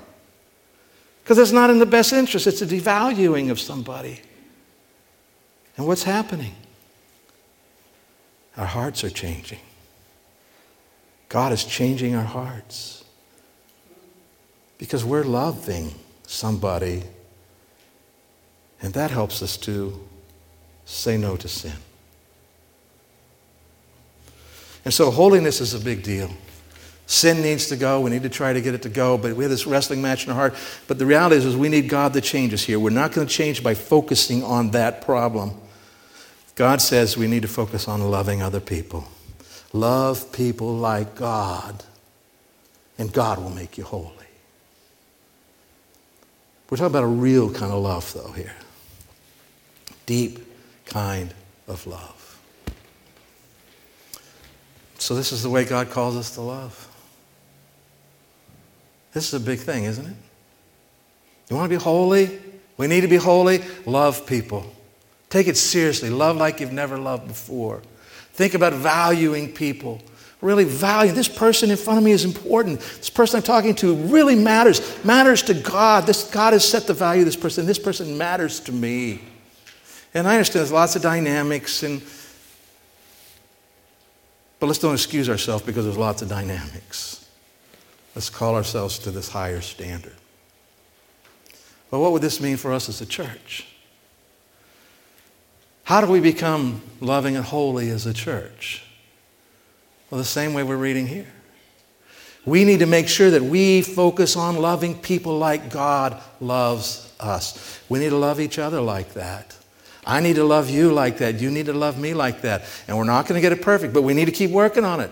Because 1.22 1.38
it's 1.38 1.52
not 1.52 1.68
in 1.68 1.78
the 1.78 1.86
best 1.86 2.14
interest, 2.14 2.46
it's 2.46 2.62
a 2.62 2.66
devaluing 2.66 3.50
of 3.50 3.60
somebody. 3.60 4.20
And 5.76 5.86
what's 5.86 6.04
happening? 6.04 6.54
Our 8.56 8.66
hearts 8.66 9.04
are 9.04 9.10
changing. 9.10 9.60
God 11.32 11.50
is 11.50 11.64
changing 11.64 12.14
our 12.14 12.26
hearts 12.26 13.02
because 14.76 15.02
we're 15.02 15.24
loving 15.24 15.94
somebody, 16.26 17.04
and 18.82 18.92
that 18.92 19.10
helps 19.10 19.42
us 19.42 19.56
to 19.56 19.98
say 20.84 21.16
no 21.16 21.36
to 21.36 21.48
sin. 21.48 21.72
And 24.84 24.92
so, 24.92 25.10
holiness 25.10 25.62
is 25.62 25.72
a 25.72 25.80
big 25.80 26.02
deal. 26.02 26.28
Sin 27.06 27.40
needs 27.40 27.66
to 27.68 27.76
go. 27.76 28.02
We 28.02 28.10
need 28.10 28.24
to 28.24 28.28
try 28.28 28.52
to 28.52 28.60
get 28.60 28.74
it 28.74 28.82
to 28.82 28.90
go, 28.90 29.16
but 29.16 29.34
we 29.34 29.44
have 29.44 29.50
this 29.50 29.66
wrestling 29.66 30.02
match 30.02 30.26
in 30.26 30.32
our 30.32 30.36
heart. 30.36 30.54
But 30.86 30.98
the 30.98 31.06
reality 31.06 31.36
is, 31.36 31.46
is 31.46 31.56
we 31.56 31.70
need 31.70 31.88
God 31.88 32.12
to 32.12 32.20
change 32.20 32.52
us 32.52 32.62
here. 32.62 32.78
We're 32.78 32.90
not 32.90 33.12
going 33.12 33.26
to 33.26 33.32
change 33.32 33.64
by 33.64 33.72
focusing 33.72 34.44
on 34.44 34.72
that 34.72 35.00
problem. 35.00 35.54
God 36.56 36.82
says 36.82 37.16
we 37.16 37.26
need 37.26 37.40
to 37.40 37.48
focus 37.48 37.88
on 37.88 38.02
loving 38.02 38.42
other 38.42 38.60
people. 38.60 39.08
Love 39.72 40.32
people 40.32 40.76
like 40.76 41.14
God, 41.14 41.82
and 42.98 43.12
God 43.12 43.38
will 43.38 43.50
make 43.50 43.78
you 43.78 43.84
holy. 43.84 44.12
We're 46.68 46.76
talking 46.76 46.92
about 46.92 47.04
a 47.04 47.08
real 47.08 47.52
kind 47.52 47.72
of 47.72 47.82
love, 47.82 48.12
though, 48.12 48.32
here. 48.32 48.54
Deep 50.06 50.40
kind 50.86 51.32
of 51.68 51.86
love. 51.86 52.40
So, 54.98 55.14
this 55.14 55.32
is 55.32 55.42
the 55.42 55.50
way 55.50 55.64
God 55.64 55.90
calls 55.90 56.16
us 56.16 56.34
to 56.34 56.42
love. 56.42 56.88
This 59.12 59.28
is 59.28 59.34
a 59.34 59.40
big 59.40 59.58
thing, 59.58 59.84
isn't 59.84 60.06
it? 60.06 60.16
You 61.50 61.56
want 61.56 61.70
to 61.70 61.76
be 61.76 61.82
holy? 61.82 62.40
We 62.76 62.86
need 62.86 63.02
to 63.02 63.08
be 63.08 63.16
holy. 63.16 63.62
Love 63.84 64.26
people. 64.26 64.72
Take 65.28 65.48
it 65.48 65.56
seriously. 65.56 66.08
Love 66.08 66.36
like 66.36 66.60
you've 66.60 66.72
never 66.72 66.98
loved 66.98 67.28
before. 67.28 67.82
Think 68.32 68.54
about 68.54 68.72
valuing 68.72 69.52
people. 69.52 70.00
Really 70.40 70.64
value 70.64 71.12
this 71.12 71.28
person 71.28 71.70
in 71.70 71.76
front 71.76 71.98
of 71.98 72.04
me 72.04 72.10
is 72.10 72.24
important. 72.24 72.80
This 72.80 73.10
person 73.10 73.36
I'm 73.36 73.42
talking 73.42 73.74
to 73.76 73.94
really 73.94 74.34
matters. 74.34 75.04
Matters 75.04 75.42
to 75.42 75.54
God. 75.54 76.06
This 76.06 76.28
God 76.30 76.52
has 76.52 76.68
set 76.68 76.86
the 76.86 76.94
value 76.94 77.22
of 77.22 77.26
this 77.26 77.36
person. 77.36 77.64
This 77.64 77.78
person 77.78 78.18
matters 78.18 78.58
to 78.60 78.72
me. 78.72 79.20
And 80.14 80.26
I 80.26 80.32
understand 80.32 80.60
there's 80.60 80.72
lots 80.72 80.96
of 80.96 81.02
dynamics 81.02 81.82
and 81.82 82.02
but 84.58 84.68
let's 84.68 84.78
don't 84.78 84.94
excuse 84.94 85.28
ourselves 85.28 85.64
because 85.64 85.84
there's 85.84 85.98
lots 85.98 86.22
of 86.22 86.28
dynamics. 86.28 87.28
Let's 88.14 88.30
call 88.30 88.54
ourselves 88.54 88.96
to 89.00 89.10
this 89.10 89.28
higher 89.28 89.60
standard. 89.60 90.14
But 91.90 91.98
what 91.98 92.12
would 92.12 92.22
this 92.22 92.40
mean 92.40 92.56
for 92.56 92.72
us 92.72 92.88
as 92.88 93.00
a 93.00 93.06
church? 93.06 93.66
How 95.92 96.00
do 96.00 96.06
we 96.06 96.20
become 96.20 96.80
loving 97.02 97.36
and 97.36 97.44
holy 97.44 97.90
as 97.90 98.06
a 98.06 98.14
church? 98.14 98.82
Well, 100.08 100.18
the 100.18 100.24
same 100.24 100.54
way 100.54 100.62
we're 100.62 100.74
reading 100.74 101.06
here. 101.06 101.30
We 102.46 102.64
need 102.64 102.78
to 102.78 102.86
make 102.86 103.08
sure 103.08 103.30
that 103.30 103.42
we 103.42 103.82
focus 103.82 104.34
on 104.34 104.56
loving 104.56 104.98
people 104.98 105.36
like 105.36 105.68
God 105.68 106.18
loves 106.40 107.12
us. 107.20 107.78
We 107.90 107.98
need 107.98 108.08
to 108.08 108.16
love 108.16 108.40
each 108.40 108.58
other 108.58 108.80
like 108.80 109.12
that. 109.12 109.54
I 110.06 110.20
need 110.20 110.36
to 110.36 110.44
love 110.44 110.70
you 110.70 110.90
like 110.94 111.18
that. 111.18 111.42
You 111.42 111.50
need 111.50 111.66
to 111.66 111.74
love 111.74 111.98
me 111.98 112.14
like 112.14 112.40
that. 112.40 112.64
And 112.88 112.96
we're 112.96 113.04
not 113.04 113.26
going 113.26 113.36
to 113.36 113.42
get 113.42 113.52
it 113.52 113.60
perfect, 113.60 113.92
but 113.92 114.00
we 114.00 114.14
need 114.14 114.24
to 114.24 114.32
keep 114.32 114.50
working 114.50 114.86
on 114.86 114.98
it. 115.00 115.10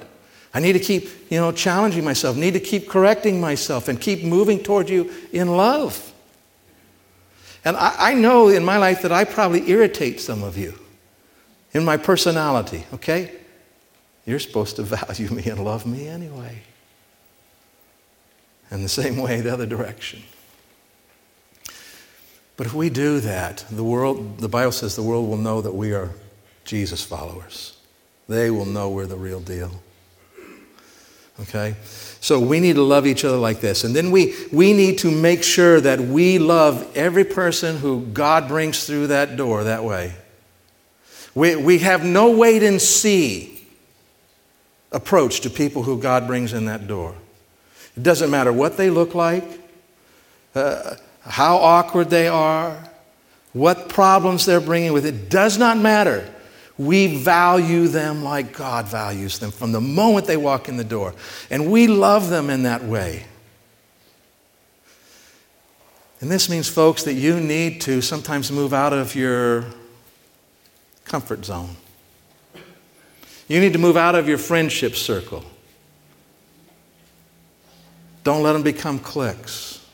I 0.54 0.60
need 0.60 0.72
to 0.72 0.80
keep, 0.80 1.10
you 1.30 1.38
know, 1.38 1.52
challenging 1.52 2.06
myself, 2.06 2.38
need 2.38 2.54
to 2.54 2.60
keep 2.60 2.88
correcting 2.88 3.38
myself 3.38 3.88
and 3.88 4.00
keep 4.00 4.24
moving 4.24 4.62
toward 4.62 4.88
you 4.88 5.12
in 5.30 5.58
love. 5.58 6.09
And 7.64 7.76
I, 7.76 7.94
I 8.10 8.14
know 8.14 8.48
in 8.48 8.64
my 8.64 8.78
life 8.78 9.02
that 9.02 9.12
I 9.12 9.24
probably 9.24 9.68
irritate 9.70 10.20
some 10.20 10.42
of 10.42 10.56
you 10.56 10.78
in 11.72 11.84
my 11.84 11.96
personality, 11.96 12.86
okay? 12.94 13.32
You're 14.26 14.38
supposed 14.38 14.76
to 14.76 14.82
value 14.84 15.28
me 15.30 15.44
and 15.44 15.64
love 15.64 15.86
me 15.86 16.08
anyway. 16.08 16.62
And 18.70 18.84
the 18.84 18.88
same 18.88 19.16
way, 19.16 19.40
the 19.40 19.52
other 19.52 19.66
direction. 19.66 20.22
But 22.56 22.66
if 22.66 22.74
we 22.74 22.90
do 22.90 23.20
that, 23.20 23.64
the 23.70 23.82
world, 23.82 24.38
the 24.38 24.48
Bible 24.48 24.72
says 24.72 24.94
the 24.94 25.02
world 25.02 25.28
will 25.28 25.38
know 25.38 25.60
that 25.60 25.74
we 25.74 25.92
are 25.92 26.10
Jesus 26.64 27.02
followers. 27.02 27.76
They 28.28 28.50
will 28.50 28.66
know 28.66 28.90
we're 28.90 29.06
the 29.06 29.16
real 29.16 29.40
deal. 29.40 29.72
Okay? 31.40 31.74
So 32.20 32.38
we 32.38 32.60
need 32.60 32.74
to 32.74 32.82
love 32.82 33.06
each 33.06 33.24
other 33.24 33.38
like 33.38 33.60
this. 33.60 33.82
And 33.82 33.96
then 33.96 34.10
we, 34.10 34.34
we 34.52 34.74
need 34.74 34.98
to 34.98 35.10
make 35.10 35.42
sure 35.42 35.80
that 35.80 36.00
we 36.00 36.38
love 36.38 36.96
every 36.96 37.24
person 37.24 37.78
who 37.78 38.06
God 38.06 38.46
brings 38.46 38.84
through 38.86 39.08
that 39.08 39.36
door 39.36 39.64
that 39.64 39.84
way. 39.84 40.14
We, 41.34 41.56
we 41.56 41.78
have 41.78 42.04
no 42.04 42.36
wait 42.36 42.62
and 42.62 42.80
see 42.80 43.66
approach 44.92 45.40
to 45.40 45.50
people 45.50 45.82
who 45.82 45.98
God 45.98 46.26
brings 46.26 46.52
in 46.52 46.66
that 46.66 46.86
door. 46.86 47.14
It 47.96 48.02
doesn't 48.02 48.30
matter 48.30 48.52
what 48.52 48.76
they 48.76 48.90
look 48.90 49.14
like, 49.14 49.44
uh, 50.54 50.96
how 51.22 51.56
awkward 51.56 52.10
they 52.10 52.28
are, 52.28 52.76
what 53.52 53.88
problems 53.88 54.44
they're 54.46 54.60
bringing 54.60 54.92
with 54.92 55.06
it. 55.06 55.14
it 55.14 55.30
does 55.30 55.58
not 55.58 55.78
matter. 55.78 56.28
We 56.80 57.18
value 57.18 57.88
them 57.88 58.24
like 58.24 58.54
God 58.54 58.88
values 58.88 59.38
them 59.38 59.50
from 59.50 59.70
the 59.70 59.82
moment 59.82 60.26
they 60.26 60.38
walk 60.38 60.66
in 60.66 60.78
the 60.78 60.82
door. 60.84 61.12
And 61.50 61.70
we 61.70 61.86
love 61.86 62.30
them 62.30 62.48
in 62.48 62.62
that 62.62 62.82
way. 62.82 63.24
And 66.22 66.30
this 66.30 66.48
means, 66.48 66.70
folks, 66.70 67.02
that 67.02 67.12
you 67.12 67.38
need 67.38 67.82
to 67.82 68.00
sometimes 68.00 68.50
move 68.50 68.72
out 68.72 68.94
of 68.94 69.14
your 69.14 69.66
comfort 71.04 71.44
zone. 71.44 71.76
You 73.46 73.60
need 73.60 73.74
to 73.74 73.78
move 73.78 73.98
out 73.98 74.14
of 74.14 74.26
your 74.26 74.38
friendship 74.38 74.96
circle. 74.96 75.44
Don't 78.24 78.42
let 78.42 78.54
them 78.54 78.62
become 78.62 78.98
cliques. 78.98 79.86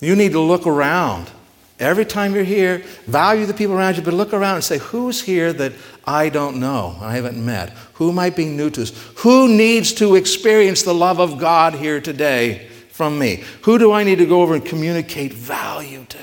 You 0.00 0.14
need 0.14 0.32
to 0.32 0.40
look 0.40 0.66
around 0.66 1.30
Every 1.78 2.06
time 2.06 2.34
you're 2.34 2.44
here, 2.44 2.78
value 3.06 3.44
the 3.44 3.52
people 3.52 3.74
around 3.74 3.96
you, 3.96 4.02
but 4.02 4.14
look 4.14 4.32
around 4.32 4.54
and 4.54 4.64
say, 4.64 4.78
who's 4.78 5.20
here 5.20 5.52
that 5.52 5.72
I 6.06 6.30
don't 6.30 6.58
know, 6.58 6.96
I 7.00 7.16
haven't 7.16 7.44
met? 7.44 7.70
Who 7.94 8.12
might 8.12 8.34
be 8.34 8.46
new 8.46 8.70
to 8.70 8.82
us? 8.82 8.92
Who 9.18 9.48
needs 9.48 9.92
to 9.94 10.14
experience 10.14 10.82
the 10.82 10.94
love 10.94 11.20
of 11.20 11.38
God 11.38 11.74
here 11.74 12.00
today 12.00 12.68
from 12.90 13.18
me? 13.18 13.44
Who 13.62 13.78
do 13.78 13.92
I 13.92 14.04
need 14.04 14.18
to 14.18 14.26
go 14.26 14.40
over 14.40 14.54
and 14.54 14.64
communicate 14.64 15.34
value 15.34 16.06
to? 16.08 16.18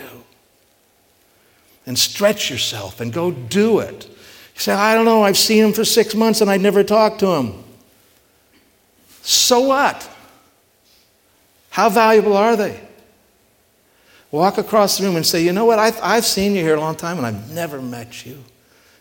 And 1.86 2.00
stretch 2.00 2.50
yourself 2.50 3.00
and 3.00 3.13
go 3.13 3.30
do 3.30 3.78
it. 3.80 4.08
You 4.08 4.60
say, 4.60 4.74
I 4.74 4.96
don't 4.96 5.06
know, 5.06 5.22
I've 5.22 5.38
seen 5.38 5.66
him 5.66 5.74
for 5.74 5.86
six 5.86 6.16
months 6.16 6.42
and 6.42 6.50
I 6.50 6.58
never 6.58 6.84
talked 6.84 7.20
to 7.20 7.28
him. 7.28 7.63
So 9.22 9.60
what? 9.62 10.10
How 11.70 11.89
valuable 11.89 12.38
are 12.38 12.56
they? 12.56 12.80
Walk 14.34 14.58
across 14.58 14.98
the 14.98 15.06
room 15.06 15.15
and 15.15 15.26
say, 15.26 15.43
you 15.43 15.54
know 15.54 15.65
what, 15.65 15.78
I've, 15.78 16.00
I've 16.02 16.26
seen 16.26 16.56
you 16.56 16.63
here 16.63 16.76
a 16.76 16.80
long 16.80 16.96
time 16.96 17.17
and 17.17 17.26
I've 17.26 17.52
never 17.52 17.80
met 17.80 18.26
you. 18.26 18.43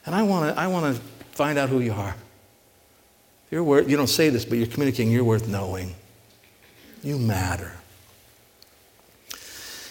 And 0.05 0.14
I 0.14 0.23
want 0.23 0.55
to 0.55 0.61
I 0.61 0.66
wanna 0.66 0.95
find 1.33 1.59
out 1.59 1.71
who 1.71 1.81
you 1.81 1.92
are. 1.92 2.14
You're 3.51 3.64
worth, 3.64 3.88
you 3.88 3.97
don't 3.97 4.09
say 4.09 4.29
this, 4.29 4.45
but 4.45 4.59
you're 4.59 4.66
communicating 4.66 5.11
you're 5.11 5.24
worth 5.24 5.49
knowing. 5.49 5.95
You 7.03 7.18
matter. 7.18 7.72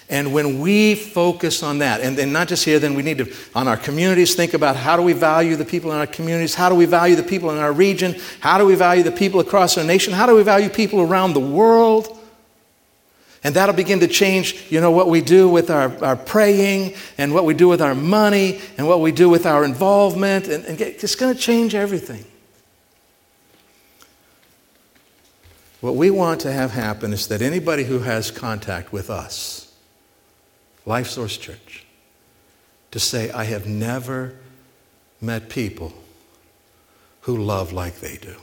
And 0.09 0.33
when 0.33 0.59
we 0.59 0.93
focus 0.93 1.63
on 1.63 1.79
that, 1.79 2.01
and, 2.01 2.19
and 2.19 2.33
not 2.33 2.47
just 2.47 2.65
here, 2.65 2.79
then 2.79 2.95
we 2.95 3.01
need 3.01 3.17
to, 3.19 3.33
on 3.55 3.67
our 3.67 3.77
communities, 3.77 4.35
think 4.35 4.53
about 4.53 4.75
how 4.75 4.95
do 4.97 5.01
we 5.01 5.13
value 5.13 5.55
the 5.55 5.65
people 5.65 5.91
in 5.91 5.97
our 5.97 6.07
communities? 6.07 6.53
How 6.53 6.69
do 6.69 6.75
we 6.75 6.85
value 6.85 7.15
the 7.15 7.23
people 7.23 7.49
in 7.49 7.57
our 7.57 7.71
region? 7.71 8.15
How 8.41 8.57
do 8.57 8.65
we 8.65 8.75
value 8.75 9.03
the 9.03 9.11
people 9.11 9.39
across 9.39 9.77
our 9.77 9.85
nation? 9.85 10.13
How 10.13 10.25
do 10.25 10.35
we 10.35 10.43
value 10.43 10.69
people 10.69 11.01
around 11.01 11.33
the 11.33 11.39
world? 11.39 12.20
And 13.43 13.55
that'll 13.55 13.75
begin 13.75 13.99
to 14.01 14.07
change, 14.07 14.69
you 14.69 14.79
know, 14.79 14.91
what 14.91 15.09
we 15.09 15.21
do 15.21 15.49
with 15.49 15.71
our, 15.71 15.91
our 16.03 16.15
praying 16.15 16.93
and 17.17 17.33
what 17.33 17.43
we 17.43 17.55
do 17.55 17.67
with 17.67 17.81
our 17.81 17.95
money 17.95 18.61
and 18.77 18.87
what 18.87 19.01
we 19.01 19.11
do 19.11 19.29
with 19.29 19.47
our 19.47 19.65
involvement. 19.65 20.47
And, 20.47 20.63
and 20.65 20.77
get, 20.77 21.03
it's 21.03 21.15
going 21.15 21.33
to 21.33 21.39
change 21.39 21.73
everything. 21.73 22.23
What 25.79 25.95
we 25.95 26.11
want 26.11 26.41
to 26.41 26.51
have 26.51 26.71
happen 26.71 27.11
is 27.11 27.27
that 27.29 27.41
anybody 27.41 27.83
who 27.83 27.99
has 27.99 28.29
contact 28.29 28.93
with 28.93 29.09
us, 29.09 29.73
Life 30.85 31.07
Source 31.07 31.35
Church, 31.37 31.85
to 32.91 32.99
say, 32.99 33.31
I 33.31 33.45
have 33.45 33.65
never 33.65 34.35
met 35.19 35.49
people 35.49 35.93
who 37.21 37.37
love 37.37 37.73
like 37.73 37.99
they 37.99 38.17
do. 38.17 38.35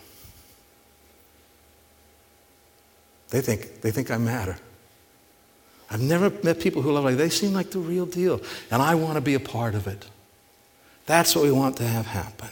They 3.30 3.40
think, 3.40 3.82
they 3.82 3.92
think 3.92 4.10
I 4.10 4.18
matter. 4.18 4.56
I've 5.90 6.02
never 6.02 6.30
met 6.42 6.60
people 6.60 6.82
who 6.82 6.92
love 6.92 7.04
like 7.04 7.16
they 7.16 7.30
seem 7.30 7.52
like 7.52 7.70
the 7.70 7.78
real 7.78 8.06
deal, 8.06 8.40
and 8.70 8.82
I 8.82 8.94
want 8.94 9.14
to 9.14 9.20
be 9.20 9.34
a 9.34 9.40
part 9.40 9.74
of 9.74 9.86
it. 9.86 10.06
That's 11.06 11.34
what 11.34 11.44
we 11.44 11.52
want 11.52 11.78
to 11.78 11.84
have 11.84 12.06
happen. 12.06 12.50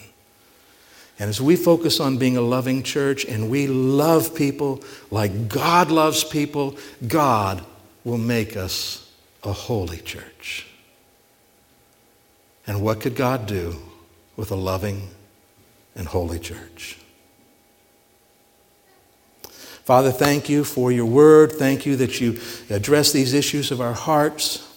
And 1.19 1.31
as 1.31 1.41
we 1.41 1.57
focus 1.57 2.01
on 2.01 2.19
being 2.19 2.37
a 2.37 2.43
loving 2.43 2.83
church 2.83 3.25
and 3.25 3.51
we 3.51 3.67
love 3.67 4.35
people 4.35 4.83
like 5.11 5.49
God 5.49 5.91
loves 5.91 6.25
people, 6.25 6.77
God 7.07 7.65
will 8.05 8.19
make 8.19 8.57
us 8.57 9.11
a 9.43 9.53
holy 9.53 9.99
church. 9.99 10.67
And 12.67 12.83
what 12.83 13.01
could 13.01 13.15
God 13.15 13.47
do 13.47 13.77
with 14.37 14.51
a 14.51 14.57
loving 14.57 15.09
and 15.95 16.07
holy 16.07 16.39
church? 16.39 16.99
Father, 19.87 20.11
thank 20.11 20.49
you 20.49 20.65
for 20.65 20.91
your 20.91 21.07
word. 21.07 21.53
Thank 21.53 21.87
you 21.87 21.95
that 21.99 22.21
you 22.21 22.41
address 22.71 23.13
these 23.13 23.33
issues 23.33 23.71
of 23.71 23.81
our 23.81 23.93
hearts. 23.93 24.69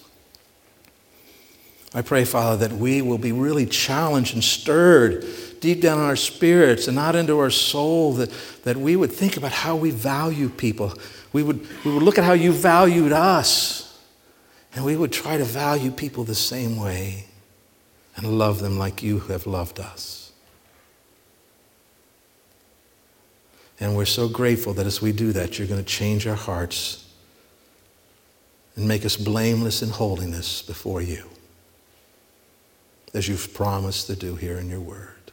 I 1.96 2.04
pray, 2.04 2.26
Father, 2.26 2.68
that 2.68 2.78
we 2.78 3.02
will 3.02 3.18
be 3.18 3.32
really 3.32 3.66
challenged 3.66 4.36
and 4.36 4.44
stirred 4.44 5.26
deep 5.62 5.82
down 5.82 5.98
in 5.98 6.06
our 6.06 6.16
spirits 6.16 6.86
and 6.86 6.96
not 6.96 7.16
into 7.16 7.40
our 7.40 7.50
soul, 7.50 8.14
that, 8.14 8.32
that 8.66 8.78
we 8.78 8.96
would 8.96 9.12
think 9.12 9.36
about 9.36 9.52
how 9.52 9.76
we 9.76 9.90
value 9.90 10.48
people. 10.48 10.94
We 11.34 11.42
would, 11.42 11.68
we 11.84 11.92
would 11.92 12.04
look 12.04 12.20
at 12.20 12.24
how 12.24 12.34
you 12.34 12.52
valued 12.52 13.12
us, 13.12 14.00
and 14.76 14.86
we 14.86 14.96
would 14.96 15.12
try 15.12 15.38
to 15.38 15.44
value 15.44 15.90
people 15.90 16.24
the 16.24 16.36
same 16.36 16.78
way 16.78 17.26
and 18.16 18.38
love 18.38 18.60
them 18.60 18.78
like 18.78 19.02
you 19.02 19.22
have 19.22 19.48
loved 19.48 19.80
us. 19.80 20.19
And 23.80 23.96
we're 23.96 24.06
so 24.06 24.28
grateful 24.28 24.74
that 24.74 24.86
as 24.86 25.02
we 25.02 25.12
do 25.12 25.32
that, 25.32 25.58
you're 25.58 25.68
going 25.68 25.84
to 25.84 25.86
change 25.86 26.28
our 26.28 26.36
hearts 26.36 27.08
and 28.76 28.88
make 28.88 29.06
us 29.06 29.16
blameless 29.16 29.82
in 29.82 29.90
holiness 29.90 30.62
before 30.62 31.02
you, 31.02 31.26
as 33.14 33.28
you've 33.28 33.54
promised 33.54 34.08
to 34.08 34.16
do 34.16 34.36
here 34.36 34.58
in 34.58 34.70
your 34.70 34.82
word. 34.82 35.32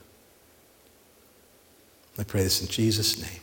I 2.18 2.24
pray 2.24 2.42
this 2.42 2.60
in 2.62 2.68
Jesus' 2.68 3.20
name. 3.20 3.40